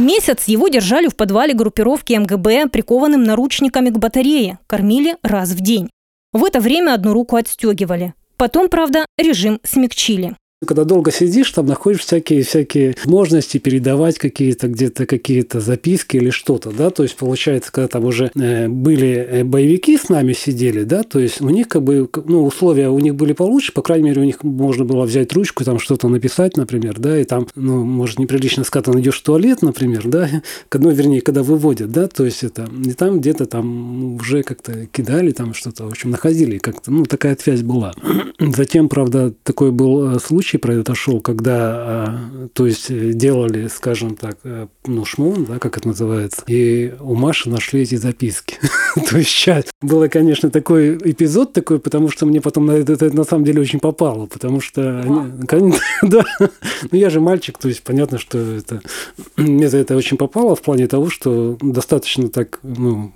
Месяц 0.03 0.49
его 0.49 0.67
держали 0.67 1.07
в 1.07 1.15
подвале 1.15 1.53
группировки 1.53 2.11
МГБ, 2.11 2.67
прикованным 2.67 3.23
наручниками 3.23 3.89
к 3.89 3.97
батарее, 3.97 4.59
кормили 4.67 5.15
раз 5.23 5.51
в 5.51 5.61
день. 5.61 5.89
В 6.33 6.43
это 6.43 6.59
время 6.59 6.93
одну 6.93 7.13
руку 7.13 7.37
отстегивали. 7.37 8.13
Потом, 8.35 8.67
правда, 8.67 9.05
режим 9.17 9.61
смягчили. 9.63 10.35
Когда 10.65 10.83
долго 10.83 11.11
сидишь, 11.11 11.51
там 11.51 11.65
находишь 11.65 12.01
всякие-всякие 12.01 12.95
возможности 13.03 13.57
передавать 13.57 14.17
какие-то 14.17 14.67
где-то 14.67 15.05
какие-то 15.05 15.59
записки 15.59 16.17
или 16.17 16.29
что-то, 16.29 16.71
да, 16.71 16.89
то 16.89 17.03
есть 17.03 17.15
получается, 17.15 17.71
когда 17.71 17.87
там 17.87 18.05
уже 18.05 18.31
э, 18.35 18.67
были 18.67 19.07
э, 19.09 19.43
боевики 19.43 19.97
с 19.97 20.09
нами 20.09 20.33
сидели, 20.33 20.83
да, 20.83 21.03
то 21.03 21.19
есть 21.19 21.41
у 21.41 21.49
них 21.49 21.67
как 21.67 21.83
бы, 21.83 22.09
ну, 22.25 22.45
условия 22.45 22.89
у 22.89 22.99
них 22.99 23.15
были 23.15 23.33
получше, 23.33 23.71
по 23.71 23.81
крайней 23.81 24.05
мере, 24.05 24.21
у 24.21 24.25
них 24.25 24.43
можно 24.43 24.85
было 24.85 25.05
взять 25.05 25.33
ручку, 25.33 25.63
там 25.63 25.79
что-то 25.79 26.07
написать, 26.07 26.57
например, 26.57 26.99
да, 26.99 27.19
и 27.19 27.23
там, 27.23 27.47
ну, 27.55 27.83
может, 27.83 28.19
неприлично 28.19 28.63
сказать, 28.63 28.85
ты 28.85 29.09
в 29.11 29.21
туалет, 29.21 29.61
например, 29.61 30.07
да, 30.07 30.29
ну, 30.73 30.89
вернее, 30.91 31.21
когда 31.21 31.43
выводят, 31.43 31.91
да, 31.91 32.07
то 32.07 32.25
есть 32.25 32.43
это, 32.43 32.69
и 32.85 32.91
там 32.93 33.19
где-то 33.19 33.45
там 33.45 34.15
уже 34.15 34.43
как-то 34.43 34.87
кидали, 34.87 35.31
там 35.31 35.53
что-то, 35.53 35.85
в 35.85 35.87
общем, 35.87 36.11
находили 36.11 36.57
как-то, 36.57 36.91
ну, 36.91 37.05
такая 37.05 37.37
связь 37.39 37.61
была. 37.61 37.93
Затем, 38.39 38.89
правда, 38.89 39.33
такой 39.43 39.71
был 39.71 40.19
э, 40.53 40.55
случай, 40.55 40.57
случай 40.57 40.57
произошел, 40.57 41.21
когда, 41.21 41.55
а, 41.55 42.49
то 42.53 42.65
есть, 42.65 42.87
делали, 43.17 43.67
скажем 43.67 44.15
так, 44.15 44.37
э, 44.43 44.67
ну, 44.85 45.05
шмон, 45.05 45.45
да, 45.45 45.59
как 45.59 45.77
это 45.77 45.87
называется, 45.87 46.43
и 46.47 46.93
у 46.99 47.15
Маши 47.15 47.49
нашли 47.49 47.81
эти 47.81 47.95
записки. 47.95 48.57
то 49.09 49.17
есть, 49.17 49.29
сейчас 49.29 49.65
было, 49.81 50.07
конечно, 50.07 50.49
такой 50.49 50.97
эпизод 50.97 51.53
такой, 51.53 51.79
потому 51.79 52.09
что 52.09 52.25
мне 52.25 52.41
потом 52.41 52.65
на 52.65 52.73
это, 52.73 52.93
это 52.93 53.15
на 53.15 53.23
самом 53.23 53.45
деле 53.45 53.61
очень 53.61 53.79
попало, 53.79 54.25
потому 54.27 54.61
что, 54.61 55.01
они, 55.49 55.73
да, 56.01 56.23
ну, 56.39 56.97
я 56.97 57.09
же 57.09 57.19
мальчик, 57.19 57.57
то 57.57 57.67
есть, 57.67 57.83
понятно, 57.83 58.17
что 58.17 58.37
это, 58.37 58.81
мне 59.37 59.69
за 59.69 59.77
это 59.77 59.95
очень 59.95 60.17
попало 60.17 60.55
в 60.55 60.61
плане 60.61 60.87
того, 60.87 61.09
что 61.09 61.57
достаточно 61.61 62.29
так, 62.29 62.59
ну, 62.63 63.11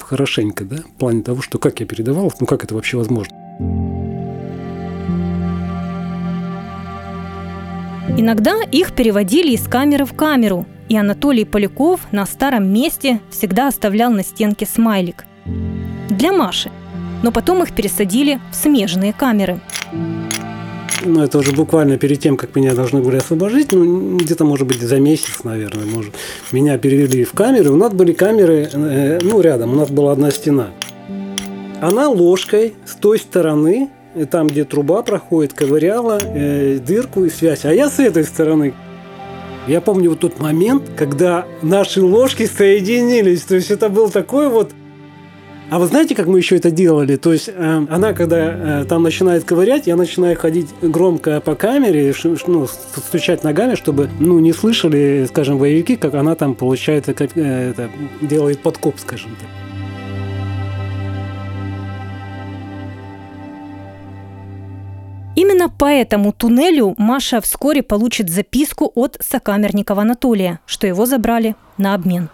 хорошенько, 0.00 0.64
да, 0.64 0.76
в 0.76 0.98
плане 0.98 1.22
того, 1.22 1.42
что 1.42 1.58
как 1.58 1.80
я 1.80 1.86
передавал, 1.86 2.32
ну, 2.40 2.46
как 2.46 2.64
это 2.64 2.74
вообще 2.74 2.96
возможно. 2.96 3.34
Иногда 8.16 8.56
их 8.70 8.92
переводили 8.92 9.52
из 9.52 9.66
камеры 9.66 10.04
в 10.04 10.14
камеру, 10.14 10.66
и 10.88 10.96
Анатолий 10.96 11.44
Поляков 11.44 12.00
на 12.12 12.26
старом 12.26 12.72
месте 12.72 13.20
всегда 13.30 13.68
оставлял 13.68 14.10
на 14.10 14.22
стенке 14.22 14.66
смайлик. 14.66 15.24
Для 16.08 16.32
Маши. 16.32 16.70
Но 17.22 17.32
потом 17.32 17.62
их 17.62 17.72
пересадили 17.72 18.40
в 18.50 18.56
смежные 18.56 19.12
камеры. 19.12 19.60
Ну, 21.04 21.22
это 21.22 21.38
уже 21.38 21.52
буквально 21.52 21.96
перед 21.96 22.20
тем, 22.20 22.36
как 22.36 22.54
меня 22.56 22.74
должны 22.74 23.00
были 23.00 23.16
освободить, 23.16 23.72
ну, 23.72 24.18
где-то, 24.18 24.44
может 24.44 24.66
быть, 24.66 24.80
за 24.80 25.00
месяц, 25.00 25.44
наверное, 25.44 25.86
может. 25.86 26.14
Меня 26.52 26.76
перевели 26.76 27.24
в 27.24 27.32
камеры. 27.32 27.70
У 27.70 27.76
нас 27.76 27.92
были 27.92 28.12
камеры, 28.12 28.68
э, 28.70 29.18
ну, 29.22 29.40
рядом, 29.40 29.72
у 29.72 29.76
нас 29.76 29.88
была 29.88 30.12
одна 30.12 30.30
стена. 30.30 30.68
Она 31.80 32.08
ложкой 32.08 32.74
с 32.84 32.94
той 32.96 33.18
стороны 33.18 33.88
там, 34.30 34.46
где 34.46 34.64
труба 34.64 35.02
проходит, 35.02 35.52
ковыряла 35.52 36.18
э, 36.22 36.78
дырку 36.78 37.24
и 37.24 37.30
связь. 37.30 37.64
А 37.64 37.72
я 37.72 37.88
с 37.88 37.98
этой 37.98 38.24
стороны. 38.24 38.74
Я 39.66 39.80
помню 39.80 40.10
вот 40.10 40.20
тот 40.20 40.40
момент, 40.40 40.84
когда 40.96 41.46
наши 41.62 42.02
ложки 42.02 42.46
соединились. 42.46 43.42
То 43.42 43.56
есть 43.56 43.70
это 43.70 43.88
был 43.88 44.08
такой 44.08 44.48
вот 44.48 44.72
а 45.70 45.78
вы 45.78 45.86
знаете, 45.86 46.16
как 46.16 46.26
мы 46.26 46.38
еще 46.38 46.56
это 46.56 46.72
делали? 46.72 47.14
То 47.14 47.32
есть 47.32 47.48
э, 47.48 47.86
она, 47.88 48.12
когда 48.12 48.80
э, 48.82 48.84
там 48.86 49.04
начинает 49.04 49.44
ковырять, 49.44 49.86
я 49.86 49.94
начинаю 49.94 50.36
ходить 50.36 50.66
громко 50.82 51.40
по 51.40 51.54
камере, 51.54 52.12
ш, 52.12 52.34
ну, 52.48 52.66
стучать 52.66 53.44
ногами, 53.44 53.76
чтобы 53.76 54.10
ну, 54.18 54.40
не 54.40 54.52
слышали, 54.52 55.26
скажем, 55.28 55.58
боевики, 55.58 55.94
как 55.94 56.14
она 56.14 56.34
там, 56.34 56.56
получается, 56.56 57.14
как, 57.14 57.36
э, 57.36 57.70
это, 57.70 57.88
делает 58.20 58.58
подкоп, 58.62 58.98
скажем 58.98 59.30
так. 59.38 59.59
Именно 65.60 65.76
по 65.76 65.84
этому 65.84 66.32
туннелю 66.32 66.94
Маша 66.96 67.42
вскоре 67.42 67.82
получит 67.82 68.30
записку 68.30 68.90
от 68.94 69.18
сокамерникова 69.20 70.00
Анатолия, 70.02 70.60
что 70.64 70.86
его 70.86 71.04
забрали 71.04 71.54
на 71.76 71.92
обмен. 71.92 72.30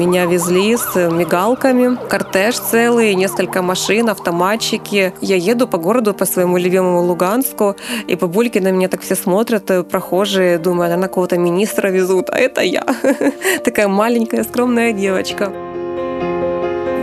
Меня 0.00 0.24
везли 0.24 0.78
с 0.78 0.96
мигалками, 1.10 1.98
кортеж 2.08 2.58
целый, 2.58 3.14
несколько 3.14 3.60
машин, 3.60 4.08
автоматчики. 4.08 5.12
Я 5.20 5.36
еду 5.36 5.68
по 5.68 5.76
городу, 5.76 6.14
по 6.14 6.24
своему 6.24 6.56
любимому 6.56 7.02
Луганску, 7.02 7.76
и 8.06 8.14
бабульки 8.14 8.58
на 8.60 8.72
меня 8.72 8.88
так 8.88 9.02
все 9.02 9.14
смотрят, 9.14 9.70
э, 9.70 9.82
прохожие, 9.82 10.56
думают, 10.56 10.94
она 10.94 11.08
кого-то 11.08 11.36
министра 11.36 11.88
везут, 11.88 12.30
а 12.30 12.38
это 12.38 12.62
я. 12.62 12.86
Такая 13.64 13.88
маленькая, 13.88 14.42
скромная 14.44 14.94
девочка. 14.94 15.52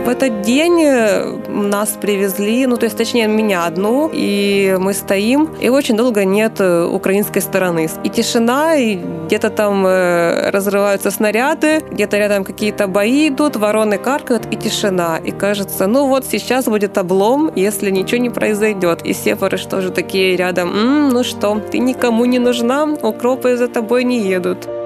В 0.08 0.10
этот 0.10 0.40
день 0.40 0.80
э, 0.84 1.22
нас 1.48 1.90
привезли, 2.00 2.66
ну, 2.66 2.78
то 2.78 2.86
есть, 2.86 2.96
точнее, 2.96 3.28
меня 3.28 3.66
одну, 3.66 4.10
и 4.10 4.74
мы 4.80 4.94
стоим, 4.94 5.50
и 5.60 5.68
очень 5.68 5.98
долго 5.98 6.24
нет 6.24 6.60
э, 6.60 6.86
украинской 6.86 7.40
стороны. 7.40 7.90
И 8.04 8.08
тишина, 8.08 8.76
и 8.76 8.98
где-то 9.26 9.50
там 9.50 9.86
э, 9.86 10.48
разрываются 10.48 11.10
снаряды, 11.10 11.82
где-то 11.90 12.16
рядом 12.16 12.44
какие-то 12.44 12.86
бои 12.86 13.28
идут, 13.28 13.56
вороны 13.56 13.98
каркают, 13.98 14.46
и 14.50 14.56
тишина. 14.56 15.18
И 15.18 15.30
кажется, 15.30 15.86
ну 15.86 16.06
вот 16.06 16.24
сейчас 16.24 16.64
будет 16.64 16.96
облом, 16.96 17.52
если 17.54 17.90
ничего 17.90 18.22
не 18.22 18.30
произойдет. 18.30 19.02
И 19.04 19.12
сепары 19.12 19.58
что 19.58 19.82
же 19.82 19.90
такие 19.90 20.36
рядом, 20.36 20.70
М, 20.70 21.08
ну 21.10 21.22
что, 21.22 21.60
ты 21.70 21.80
никому 21.80 22.24
не 22.24 22.38
нужна, 22.38 22.84
укропы 23.02 23.58
за 23.58 23.68
тобой 23.68 24.04
не 24.04 24.20
едут. 24.20 24.77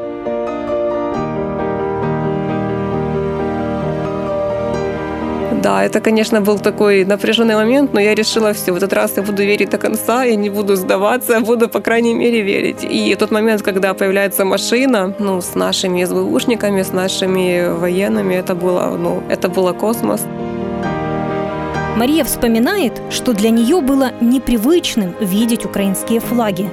Да, 5.63 5.85
это, 5.85 6.01
конечно, 6.01 6.41
был 6.41 6.59
такой 6.59 7.05
напряженный 7.05 7.55
момент, 7.55 7.93
но 7.93 8.01
я 8.01 8.15
решила 8.15 8.53
все, 8.53 8.73
в 8.73 8.77
этот 8.77 8.93
раз 8.93 9.17
я 9.17 9.23
буду 9.23 9.45
верить 9.45 9.71
до 9.71 9.79
конца, 9.79 10.25
я 10.25 10.35
не 10.35 10.51
буду 10.51 10.75
сдаваться, 10.75 11.41
буду, 11.41 11.69
по 11.69 11.81
крайней 11.81 12.15
мере, 12.15 12.43
верить. 12.43 12.83
И 12.83 13.15
тот 13.15 13.31
момент, 13.31 13.63
когда 13.63 13.95
появляется 13.95 14.45
машина, 14.45 15.15
ну, 15.21 15.41
с 15.41 15.55
нашими 15.55 16.05
СБУшниками, 16.05 16.83
с 16.83 16.93
нашими 16.93 17.69
военными, 17.79 18.35
это 18.35 18.57
было, 18.57 18.97
ну, 18.99 19.23
это 19.31 19.49
было 19.49 19.73
космос. 19.73 20.27
Мария 21.97 22.25
вспоминает, 22.25 23.01
что 23.11 23.33
для 23.33 23.51
нее 23.51 23.81
было 23.81 24.11
непривычным 24.21 25.15
видеть 25.21 25.65
украинские 25.65 26.19
флаги. 26.19 26.69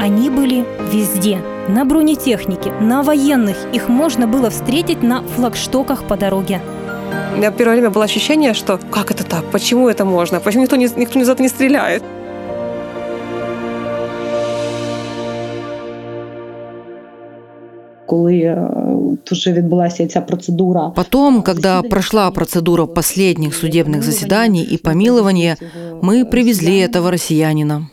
Они 0.00 0.30
были 0.30 0.64
везде. 0.90 1.38
На 1.68 1.84
бронетехнике, 1.84 2.72
на 2.80 3.02
военных. 3.02 3.56
Их 3.74 3.88
можно 3.88 4.26
было 4.26 4.48
встретить 4.48 5.02
на 5.02 5.22
флагштоках 5.22 6.04
по 6.04 6.16
дороге. 6.16 6.60
У 7.32 7.36
меня 7.36 7.50
первое 7.50 7.76
время 7.76 7.90
было 7.90 8.04
ощущение, 8.04 8.54
что 8.54 8.78
как 8.90 9.10
это 9.10 9.24
так, 9.24 9.44
почему 9.50 9.88
это 9.88 10.04
можно, 10.04 10.40
почему 10.40 10.62
никто, 10.62 10.76
не, 10.76 10.88
никто 10.96 11.18
ни 11.18 11.24
за 11.24 11.32
это 11.32 11.42
не 11.42 11.48
стреляет. 11.48 12.02
коли 18.06 18.56
уже 19.32 19.52
відбулася 19.52 20.06
ця 20.06 20.20
процедура. 20.20 20.92
Потом, 20.96 21.42
когда 21.42 21.82
прошла 21.82 22.30
процедура 22.30 22.86
последних 22.86 23.54
судебных 23.54 24.02
заседаний 24.02 24.74
и 24.74 24.76
помилования, 24.76 25.56
мы 26.02 26.24
привезли 26.24 26.78
этого 26.78 27.10
россиянина. 27.10 27.88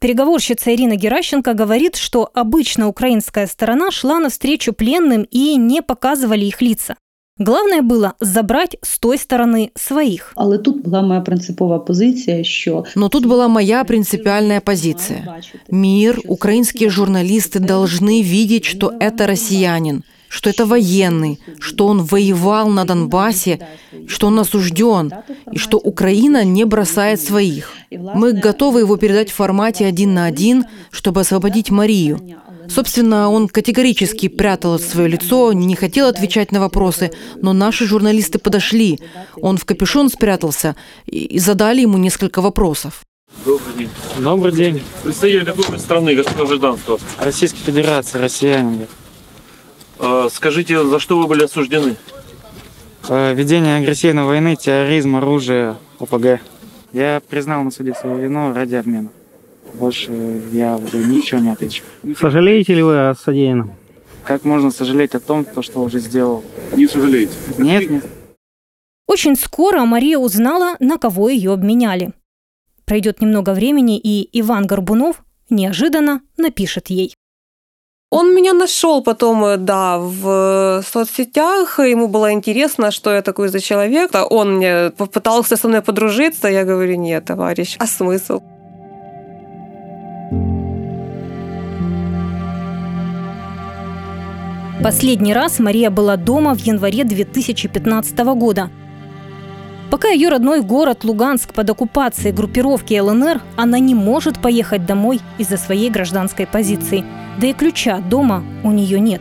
Переговорщица 0.00 0.74
Ирина 0.74 0.96
Геращенко 0.96 1.54
говорит, 1.54 1.96
что 1.96 2.30
обычно 2.34 2.88
украинская 2.88 3.46
сторона 3.46 3.90
шла 3.90 4.18
навстречу 4.18 4.72
пленным 4.72 5.26
и 5.30 5.56
не 5.56 5.82
показывали 5.82 6.44
их 6.44 6.62
лица. 6.62 6.96
Главное 7.40 7.80
было 7.80 8.12
забрать 8.20 8.76
с 8.82 8.98
той 8.98 9.16
стороны 9.16 9.70
своих. 9.74 10.32
Але 10.36 10.58
тут 10.58 10.82
была 10.82 11.00
моя 11.00 11.22
принципова 11.22 11.78
позиция, 11.78 12.44
что... 12.44 12.84
Но 12.94 13.08
тут 13.08 13.24
была 13.24 13.48
моя 13.48 13.82
принципиальная 13.84 14.60
позиция. 14.60 15.40
Мир, 15.70 16.20
украинские 16.26 16.90
журналисты 16.90 17.58
должны 17.58 18.20
видеть, 18.20 18.66
что 18.66 18.92
это 19.00 19.26
россиянин, 19.26 20.04
что 20.28 20.50
это 20.50 20.66
военный, 20.66 21.40
что 21.58 21.86
он 21.86 22.02
воевал 22.02 22.68
на 22.68 22.84
Донбассе, 22.84 23.58
что 24.06 24.26
он 24.26 24.38
осужден, 24.38 25.10
и 25.50 25.56
что 25.56 25.78
Украина 25.78 26.44
не 26.44 26.66
бросает 26.66 27.22
своих. 27.22 27.72
Мы 27.90 28.32
готовы 28.32 28.80
его 28.80 28.98
передать 28.98 29.30
в 29.30 29.34
формате 29.34 29.86
один 29.86 30.12
на 30.12 30.26
один, 30.26 30.66
чтобы 30.90 31.22
освободить 31.22 31.70
Марию. 31.70 32.20
Собственно, 32.70 33.28
он 33.30 33.48
категорически 33.48 34.28
прятал 34.28 34.78
свое 34.78 35.08
лицо, 35.08 35.52
не 35.52 35.74
хотел 35.74 36.06
отвечать 36.06 36.52
на 36.52 36.60
вопросы, 36.60 37.10
но 37.42 37.52
наши 37.52 37.84
журналисты 37.84 38.38
подошли. 38.38 39.00
Он 39.36 39.56
в 39.56 39.64
капюшон 39.64 40.08
спрятался 40.08 40.76
и 41.06 41.38
задали 41.40 41.80
ему 41.80 41.98
несколько 41.98 42.40
вопросов. 42.40 43.02
Добрый 43.44 43.74
день. 43.76 43.88
Добрый 44.18 44.52
день. 44.52 44.82
Представитель 45.02 45.46
какой 45.46 45.78
страны 45.80 46.14
гражданства? 46.14 46.98
Российской 47.18 47.58
Федерации, 47.58 48.18
россиянин. 48.18 48.86
А, 49.98 50.28
скажите, 50.32 50.84
за 50.84 51.00
что 51.00 51.18
вы 51.18 51.26
были 51.26 51.44
осуждены? 51.44 51.96
Э, 53.08 53.34
Ведение 53.34 53.78
агрессивной 53.78 54.24
войны, 54.24 54.56
терроризм, 54.56 55.16
оружие, 55.16 55.76
ОПГ. 55.98 56.40
Я 56.92 57.20
признал 57.28 57.64
на 57.64 57.70
суде 57.70 57.94
свою 57.94 58.18
вину 58.18 58.54
ради 58.54 58.76
обмена. 58.76 59.10
Больше 59.74 60.12
я 60.52 60.76
уже 60.76 60.98
ничего 60.98 61.40
не 61.40 61.50
отвечу. 61.50 61.82
Сожалеете 62.18 62.74
ли 62.74 62.82
вы 62.82 63.08
о 63.10 63.14
содеянном? 63.14 63.72
Как 64.24 64.44
можно 64.44 64.70
сожалеть 64.70 65.14
о 65.14 65.20
том, 65.20 65.44
то, 65.44 65.62
что 65.62 65.82
уже 65.82 65.98
сделал? 65.98 66.44
Не 66.76 66.86
сожалеете? 66.86 67.32
Нет, 67.58 67.90
нет. 67.90 68.04
Очень 69.06 69.36
скоро 69.36 69.84
Мария 69.84 70.18
узнала, 70.18 70.76
на 70.78 70.98
кого 70.98 71.28
ее 71.28 71.52
обменяли. 71.52 72.12
Пройдет 72.84 73.20
немного 73.20 73.54
времени, 73.54 73.98
и 73.98 74.28
Иван 74.40 74.66
Горбунов 74.66 75.24
неожиданно 75.48 76.20
напишет 76.36 76.90
ей. 76.90 77.14
Он 78.10 78.34
меня 78.34 78.52
нашел 78.52 79.02
потом, 79.02 79.44
э, 79.44 79.56
да, 79.56 79.98
в 79.98 80.82
соцсетях. 80.82 81.78
Ему 81.78 82.08
было 82.08 82.32
интересно, 82.32 82.90
что 82.90 83.12
я 83.12 83.22
такой 83.22 83.48
за 83.48 83.60
человек. 83.60 84.10
А 84.14 84.24
Он 84.24 84.56
мне 84.56 84.90
попытался 84.90 85.56
со 85.56 85.68
мной 85.68 85.80
подружиться. 85.80 86.48
Я 86.48 86.64
говорю, 86.64 86.96
нет, 86.96 87.24
товарищ, 87.24 87.76
а 87.78 87.86
смысл? 87.86 88.42
Последний 94.82 95.34
раз 95.34 95.58
Мария 95.58 95.90
была 95.90 96.16
дома 96.16 96.54
в 96.54 96.60
январе 96.60 97.04
2015 97.04 98.18
года. 98.34 98.70
Пока 99.90 100.08
ее 100.08 100.28
родной 100.30 100.62
город 100.62 101.04
Луганск 101.04 101.52
под 101.52 101.68
оккупацией 101.68 102.32
группировки 102.32 102.98
ЛНР, 102.98 103.42
она 103.56 103.78
не 103.78 103.94
может 103.94 104.38
поехать 104.38 104.86
домой 104.86 105.20
из-за 105.36 105.58
своей 105.58 105.90
гражданской 105.90 106.46
позиции. 106.46 107.04
Да 107.38 107.48
и 107.48 107.52
ключа 107.52 107.98
дома 107.98 108.42
у 108.62 108.70
нее 108.70 109.00
нет. 109.00 109.20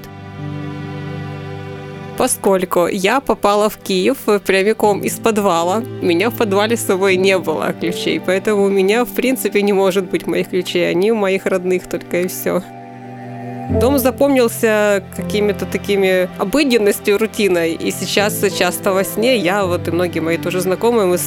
Поскольку 2.19 2.87
я 2.87 3.21
попала 3.21 3.69
в 3.69 3.77
Киев 3.77 4.17
прямиком 4.45 4.99
из 4.99 5.13
подвала, 5.13 5.79
меня 6.01 6.29
в 6.29 6.35
подвале 6.35 6.75
с 6.75 6.85
собой 6.85 7.15
не 7.15 7.37
было 7.37 7.71
ключей, 7.71 8.19
поэтому 8.19 8.63
у 8.63 8.69
меня, 8.69 9.05
в 9.05 9.13
принципе, 9.13 9.61
не 9.61 9.71
может 9.71 10.11
быть 10.11 10.27
моих 10.27 10.49
ключей. 10.49 10.89
Они 10.89 11.13
у 11.13 11.15
моих 11.15 11.45
родных 11.45 11.87
только 11.87 12.19
и 12.19 12.27
все. 12.27 12.61
Дом 13.69 13.99
запомнился 13.99 15.03
какими-то 15.15 15.65
такими 15.65 16.27
обыденностью, 16.39 17.19
рутиной. 17.19 17.73
И 17.73 17.91
сейчас 17.91 18.43
часто 18.57 18.93
во 18.93 19.03
сне 19.03 19.37
я, 19.37 19.65
вот 19.65 19.87
и 19.87 19.91
многие 19.91 20.21
мои 20.21 20.37
тоже 20.37 20.61
знакомые, 20.61 21.05
мы 21.05 21.17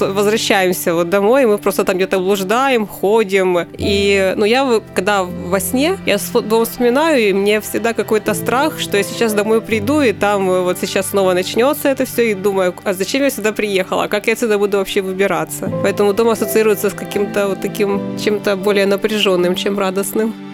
возвращаемся 0.00 0.94
вот 0.94 1.10
домой, 1.10 1.44
мы 1.44 1.58
просто 1.58 1.84
там 1.84 1.96
где-то 1.96 2.18
блуждаем, 2.18 2.86
ходим. 2.86 3.58
И, 3.76 4.32
ну, 4.36 4.46
я, 4.46 4.80
когда 4.94 5.22
во 5.24 5.60
сне, 5.60 5.98
я 6.06 6.16
дом 6.42 6.64
вспоминаю, 6.64 7.28
и 7.28 7.32
мне 7.34 7.60
всегда 7.60 7.92
какой-то 7.92 8.32
страх, 8.32 8.80
что 8.80 8.96
я 8.96 9.02
сейчас 9.02 9.34
домой 9.34 9.60
приду, 9.60 10.00
и 10.00 10.12
там 10.12 10.46
вот 10.46 10.78
сейчас 10.78 11.10
снова 11.10 11.34
начнется 11.34 11.90
это 11.90 12.06
все, 12.06 12.30
и 12.30 12.34
думаю, 12.34 12.74
а 12.84 12.94
зачем 12.94 13.22
я 13.22 13.30
сюда 13.30 13.52
приехала, 13.52 14.08
как 14.08 14.28
я 14.28 14.32
отсюда 14.32 14.58
буду 14.58 14.78
вообще 14.78 15.02
выбираться. 15.02 15.70
Поэтому 15.82 16.14
дом 16.14 16.30
ассоциируется 16.30 16.88
с 16.88 16.94
каким-то 16.94 17.48
вот 17.48 17.60
таким 17.60 18.00
чем-то 18.18 18.56
более 18.56 18.86
напряженным, 18.86 19.54
чем 19.54 19.78
радостным. 19.78 20.51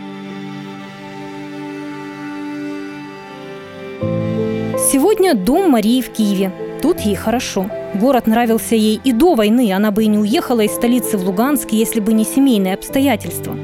Сегодня 4.90 5.34
дом 5.34 5.70
Марии 5.70 6.00
в 6.00 6.08
Киеве. 6.08 6.50
Тут 6.80 7.00
ей 7.00 7.14
хорошо. 7.14 7.70
Город 7.92 8.26
нравился 8.26 8.74
ей 8.74 8.98
и 9.04 9.12
до 9.12 9.34
войны. 9.34 9.70
Она 9.70 9.90
бы 9.90 10.04
и 10.04 10.06
не 10.06 10.16
уехала 10.16 10.62
из 10.62 10.72
столицы 10.72 11.18
в 11.18 11.26
Луганск, 11.26 11.72
если 11.72 12.00
бы 12.00 12.14
не 12.14 12.24
семейные 12.24 12.72
обстоятельства. 12.72 13.54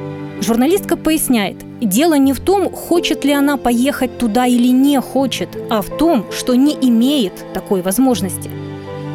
Журналистка 0.42 0.98
поясняет, 0.98 1.56
дело 1.80 2.18
не 2.18 2.34
в 2.34 2.40
том, 2.40 2.70
хочет 2.70 3.24
ли 3.24 3.32
она 3.32 3.56
поехать 3.56 4.18
туда 4.18 4.44
или 4.44 4.68
не 4.68 5.00
хочет, 5.00 5.48
а 5.70 5.80
в 5.80 5.96
том, 5.96 6.26
что 6.30 6.54
не 6.54 6.74
имеет 6.74 7.32
такой 7.54 7.80
возможности. 7.80 8.50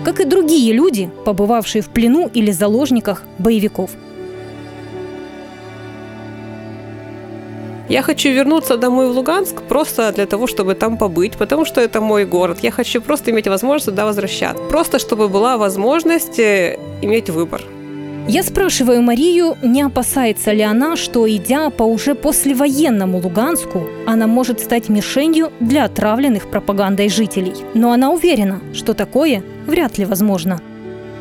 Как 0.03 0.19
и 0.19 0.25
другие 0.25 0.73
люди, 0.73 1.11
побывавшие 1.25 1.83
в 1.83 1.89
плену 1.89 2.27
или 2.33 2.49
заложниках 2.49 3.21
боевиков– 3.37 3.91
Я 7.89 8.03
хочу 8.03 8.29
вернуться 8.29 8.77
домой 8.77 9.07
в 9.07 9.17
Луганск 9.17 9.63
просто 9.63 10.11
для 10.11 10.27
того, 10.27 10.45
чтобы 10.45 10.75
там 10.75 10.97
побыть, 10.97 11.37
потому 11.37 11.65
что 11.65 11.81
это 11.81 12.01
мой 12.01 12.25
город. 12.25 12.59
Я 12.61 12.69
хочу 12.71 13.01
просто 13.01 13.31
иметь 13.31 13.47
возможность 13.47 13.85
туда 13.85 14.05
возвращаться. 14.05 14.63
Просто 14.69 14.99
чтобы 14.99 15.27
была 15.27 15.57
возможность 15.57 16.37
э, 16.37 16.77
иметь 17.01 17.31
выбор. 17.31 17.61
Я 18.27 18.43
спрашиваю 18.43 19.01
Марию, 19.01 19.57
не 19.63 19.81
опасается 19.81 20.51
ли 20.51 20.61
она, 20.61 20.95
что, 20.97 21.27
идя 21.27 21.71
по 21.71 21.81
уже 21.81 22.13
послевоенному 22.13 23.17
Луганску, 23.17 23.87
она 24.05 24.27
может 24.27 24.59
стать 24.59 24.87
мишенью 24.87 25.51
для 25.59 25.85
отравленных 25.85 26.51
пропагандой 26.51 27.09
жителей. 27.09 27.55
Но 27.73 27.91
она 27.91 28.11
уверена, 28.11 28.61
что 28.71 28.93
такое 28.93 29.41
вряд 29.65 29.97
ли 29.97 30.05
возможно. 30.05 30.61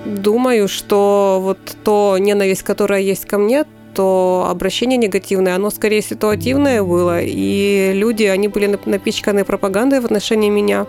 Думаю, 0.04 0.68
что 0.68 1.40
вот 1.42 1.58
то 1.82 2.18
ненависть, 2.20 2.62
которая 2.62 3.00
есть 3.00 3.24
ко 3.24 3.38
мне, 3.38 3.64
то 3.98 4.46
обращение 4.48 4.96
негативное, 4.96 5.56
оно 5.56 5.70
скорее 5.70 6.02
ситуативное 6.02 6.84
было, 6.84 7.20
и 7.20 7.90
люди, 7.92 8.22
они 8.22 8.46
были 8.46 8.78
напичканы 8.84 9.44
пропагандой 9.44 9.98
в 9.98 10.04
отношении 10.04 10.50
меня, 10.50 10.86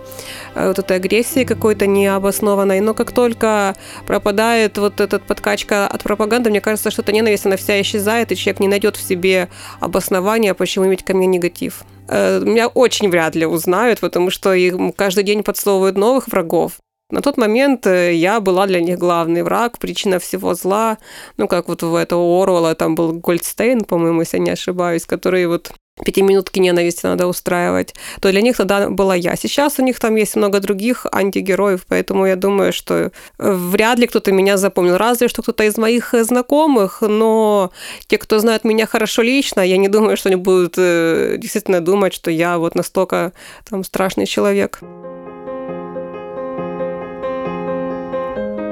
э, 0.53 0.67
вот 0.67 0.77
этой 0.77 0.97
агрессии 0.97 1.43
какой-то 1.43 1.87
необоснованной, 1.87 2.81
но 2.81 2.93
как 2.93 3.11
только 3.11 3.73
пропадает 4.05 4.77
вот 4.77 5.01
эта 5.01 5.17
подкачка 5.17 5.87
от 5.87 6.03
пропаганды, 6.03 6.51
мне 6.51 6.61
кажется, 6.61 6.91
что 6.91 7.01
эта 7.01 7.11
ненависть, 7.11 7.47
она 7.47 7.57
вся 7.57 7.81
исчезает, 7.81 8.31
и 8.31 8.35
человек 8.35 8.59
не 8.59 8.67
найдет 8.67 8.95
в 8.95 9.01
себе 9.01 9.49
обоснования, 9.79 10.53
почему 10.53 10.85
иметь 10.85 11.03
ко 11.03 11.15
мне 11.15 11.25
негатив. 11.25 11.81
Э, 12.09 12.39
меня 12.45 12.67
очень 12.67 13.09
вряд 13.09 13.33
ли 13.33 13.47
узнают, 13.47 14.01
потому 14.01 14.29
что 14.29 14.53
им 14.53 14.91
каждый 14.91 15.23
день 15.23 15.41
подсовывают 15.41 15.97
новых 15.97 16.27
врагов. 16.27 16.73
На 17.11 17.21
тот 17.21 17.37
момент 17.37 17.87
э, 17.87 18.13
я 18.13 18.39
была 18.39 18.67
для 18.67 18.81
них 18.81 18.99
главный 18.99 19.41
враг, 19.41 19.79
причина 19.79 20.19
всего 20.19 20.53
зла. 20.53 20.99
Ну, 21.37 21.47
как 21.47 21.67
вот 21.67 21.81
у 21.81 21.95
этого 21.95 22.41
Орвала 22.41 22.75
там 22.75 22.93
был 22.93 23.13
Гольдстейн, 23.13 23.83
по-моему, 23.83 24.21
если 24.21 24.37
я 24.37 24.43
не 24.43 24.51
ошибаюсь, 24.51 25.05
который 25.05 25.47
вот 25.47 25.71
пятиминутки 26.05 26.59
ненависти 26.59 27.07
надо 27.07 27.27
устраивать, 27.27 27.93
то 28.21 28.31
для 28.31 28.41
них 28.41 28.57
тогда 28.57 28.89
была 28.89 29.15
я. 29.15 29.35
Сейчас 29.35 29.79
у 29.79 29.83
них 29.83 29.99
там 29.99 30.15
есть 30.15 30.35
много 30.35 30.59
других 30.59 31.07
антигероев, 31.11 31.85
поэтому 31.87 32.27
я 32.27 32.35
думаю, 32.35 32.71
что 32.73 32.93
э, 32.95 33.09
вряд 33.39 33.97
ли 33.97 34.05
кто-то 34.05 34.31
меня 34.31 34.57
запомнил. 34.57 34.97
Разве 34.97 35.29
что 35.29 35.41
кто-то 35.41 35.63
из 35.63 35.77
моих 35.77 36.13
э, 36.13 36.23
знакомых, 36.23 37.01
но 37.01 37.71
те, 38.05 38.19
кто 38.19 38.37
знает 38.37 38.63
меня 38.63 38.85
хорошо 38.85 39.23
лично, 39.23 39.61
я 39.61 39.77
не 39.77 39.87
думаю, 39.87 40.15
что 40.15 40.29
они 40.29 40.35
будут 40.35 40.75
действительно 40.75 41.81
думать, 41.81 42.13
что 42.13 42.29
я 42.29 42.59
вот 42.59 42.75
настолько 42.75 43.33
там 43.67 43.83
страшный 43.83 44.27
человек. 44.27 44.79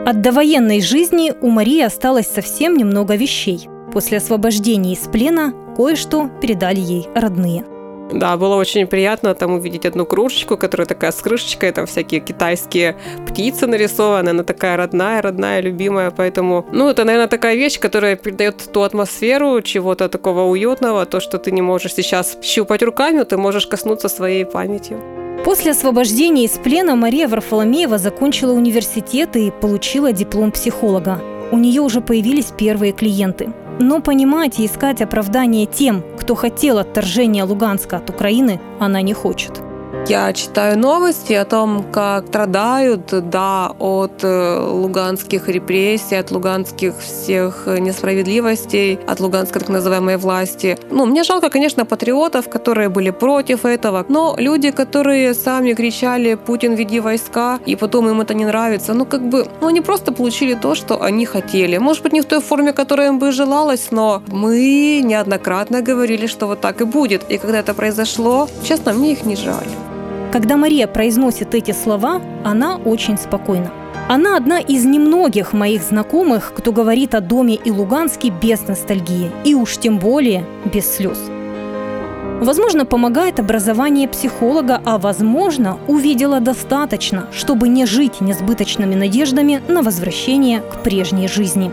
От 0.07 0.21
довоенной 0.21 0.79
жизни 0.79 1.33
у 1.41 1.49
Марии 1.49 1.81
осталось 1.81 2.27
совсем 2.27 2.77
немного 2.77 3.17
вещей. 3.17 3.67
После 3.91 4.19
освобождения 4.19 4.93
из 4.93 4.99
плена 4.99 5.53
кое-что 5.75 6.29
передали 6.41 6.79
ей 6.79 7.09
родные. 7.13 7.65
Да, 8.13 8.37
было 8.37 8.55
очень 8.55 8.87
приятно 8.87 9.35
там 9.35 9.55
увидеть 9.55 9.85
одну 9.85 10.05
кружечку, 10.05 10.55
которая 10.55 10.85
такая 10.87 11.11
с 11.11 11.17
крышечкой, 11.17 11.73
там 11.73 11.87
всякие 11.87 12.21
китайские 12.21 12.95
птицы 13.27 13.67
нарисованы, 13.67 14.29
она 14.29 14.43
такая 14.43 14.77
родная, 14.77 15.21
родная, 15.21 15.59
любимая, 15.59 16.11
поэтому, 16.11 16.65
ну, 16.71 16.87
это, 16.87 17.03
наверное, 17.03 17.27
такая 17.27 17.55
вещь, 17.57 17.77
которая 17.77 18.15
передает 18.15 18.71
ту 18.71 18.83
атмосферу 18.83 19.61
чего-то 19.61 20.07
такого 20.07 20.43
уютного, 20.43 21.05
то, 21.05 21.19
что 21.19 21.37
ты 21.37 21.51
не 21.51 21.61
можешь 21.61 21.93
сейчас 21.93 22.37
щупать 22.41 22.81
руками, 22.81 23.23
ты 23.23 23.35
можешь 23.35 23.67
коснуться 23.67 24.07
своей 24.07 24.45
памятью. 24.45 25.26
После 25.43 25.71
освобождения 25.71 26.45
из 26.45 26.51
плена 26.51 26.95
Мария 26.95 27.27
Варфоломеева 27.27 27.97
закончила 27.97 28.53
университет 28.53 29.35
и 29.35 29.51
получила 29.51 30.11
диплом 30.11 30.51
психолога. 30.51 31.21
У 31.51 31.57
нее 31.57 31.81
уже 31.81 32.01
появились 32.01 32.51
первые 32.57 32.91
клиенты. 32.91 33.53
Но 33.79 34.01
понимать 34.01 34.59
и 34.59 34.65
искать 34.65 35.01
оправдание 35.01 35.65
тем, 35.65 36.03
кто 36.19 36.35
хотел 36.35 36.79
отторжения 36.79 37.45
Луганска 37.45 37.97
от 37.97 38.09
Украины, 38.09 38.59
она 38.79 39.01
не 39.01 39.13
хочет. 39.13 39.61
Я 40.09 40.31
читаю 40.31 40.79
новости 40.79 41.33
о 41.33 41.43
том, 41.43 41.83
как 41.91 42.27
страдают, 42.27 43.29
да, 43.29 43.73
от 43.77 44.23
э, 44.23 44.59
луганских 44.59 45.49
репрессий, 45.49 46.15
от 46.15 46.31
луганских 46.31 46.93
всех 46.99 47.67
несправедливостей, 47.67 48.99
от 49.05 49.19
луганской 49.19 49.59
так 49.59 49.69
называемой 49.69 50.15
власти. 50.15 50.77
Ну, 50.91 51.05
мне 51.05 51.23
жалко, 51.23 51.49
конечно, 51.49 51.85
патриотов, 51.85 52.47
которые 52.47 52.87
были 52.87 53.09
против 53.09 53.65
этого, 53.65 54.05
но 54.07 54.35
люди, 54.37 54.71
которые 54.71 55.33
сами 55.33 55.73
кричали 55.73 56.35
«Путин, 56.35 56.75
веди 56.75 57.01
войска», 57.01 57.59
и 57.65 57.75
потом 57.75 58.07
им 58.07 58.21
это 58.21 58.33
не 58.33 58.45
нравится, 58.45 58.93
ну, 58.93 59.05
как 59.05 59.27
бы, 59.27 59.45
ну, 59.59 59.67
они 59.67 59.81
просто 59.81 60.13
получили 60.13 60.53
то, 60.53 60.73
что 60.73 61.03
они 61.03 61.25
хотели. 61.25 61.77
Может 61.79 62.03
быть, 62.03 62.13
не 62.13 62.21
в 62.21 62.25
той 62.25 62.39
форме, 62.39 62.71
которая 62.71 63.09
им 63.09 63.19
бы 63.19 63.33
желалось, 63.33 63.91
но 63.91 64.21
мы 64.27 65.01
неоднократно 65.03 65.81
говорили, 65.81 66.27
что 66.27 66.47
вот 66.47 66.61
так 66.61 66.79
и 66.79 66.85
будет. 66.85 67.29
И 67.29 67.37
когда 67.37 67.59
это 67.59 67.73
произошло, 67.73 68.47
честно, 68.63 68.93
мне 68.93 69.11
их 69.11 69.25
не 69.25 69.35
жаль. 69.35 69.67
Когда 70.31 70.57
Мария 70.57 70.87
произносит 70.87 71.55
эти 71.55 71.71
слова, 71.71 72.21
она 72.43 72.75
очень 72.75 73.17
спокойна. 73.17 73.71
Она 74.09 74.37
одна 74.37 74.59
из 74.59 74.85
немногих 74.85 75.53
моих 75.53 75.81
знакомых, 75.81 76.53
кто 76.55 76.71
говорит 76.71 77.15
о 77.15 77.21
доме 77.21 77.55
и 77.55 77.71
Луганске 77.71 78.29
без 78.29 78.67
ностальгии, 78.67 79.31
и 79.43 79.53
уж 79.53 79.77
тем 79.77 79.99
более 79.99 80.45
без 80.65 80.89
слез. 80.89 81.17
Возможно, 82.39 82.85
помогает 82.85 83.39
образование 83.39 84.07
психолога, 84.07 84.79
а 84.85 84.99
возможно, 84.99 85.79
увидела 85.87 86.39
достаточно, 86.39 87.27
чтобы 87.31 87.67
не 87.67 87.85
жить 87.85 88.21
несбыточными 88.21 88.95
надеждами 88.95 89.61
на 89.67 89.81
возвращение 89.81 90.59
к 90.61 90.83
прежней 90.83 91.27
жизни. 91.27 91.71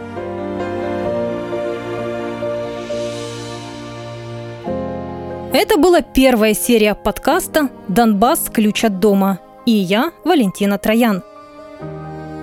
Это 5.54 5.76
была 5.76 6.00
первая 6.00 6.52
серия 6.52 6.96
подкаста 6.96 7.68
«Донбасс. 7.86 8.50
Ключ 8.52 8.82
от 8.82 8.98
дома». 8.98 9.38
И 9.64 9.70
я, 9.70 10.10
Валентина 10.24 10.78
Троян. 10.78 11.22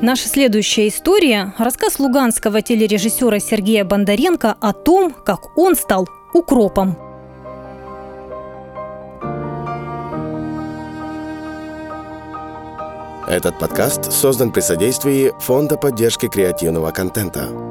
Наша 0.02 0.30
следующая 0.30 0.88
история– 0.88 1.54
рассказ 1.58 2.00
луганского 2.00 2.62
телережиссера 2.62 3.40
Сергея 3.40 3.84
Бондаренко 3.84 4.56
о 4.62 4.72
том, 4.72 5.12
как 5.12 5.58
он 5.58 5.76
стал 5.76 6.08
укропом. 6.34 6.98
Этот 13.28 13.60
подкаст 13.60 14.10
создан 14.14 14.54
при 14.54 14.62
содействии 14.62 15.34
Фонда 15.42 15.76
поддержки 15.76 16.30
креативного 16.30 16.92
контента. 16.92 17.71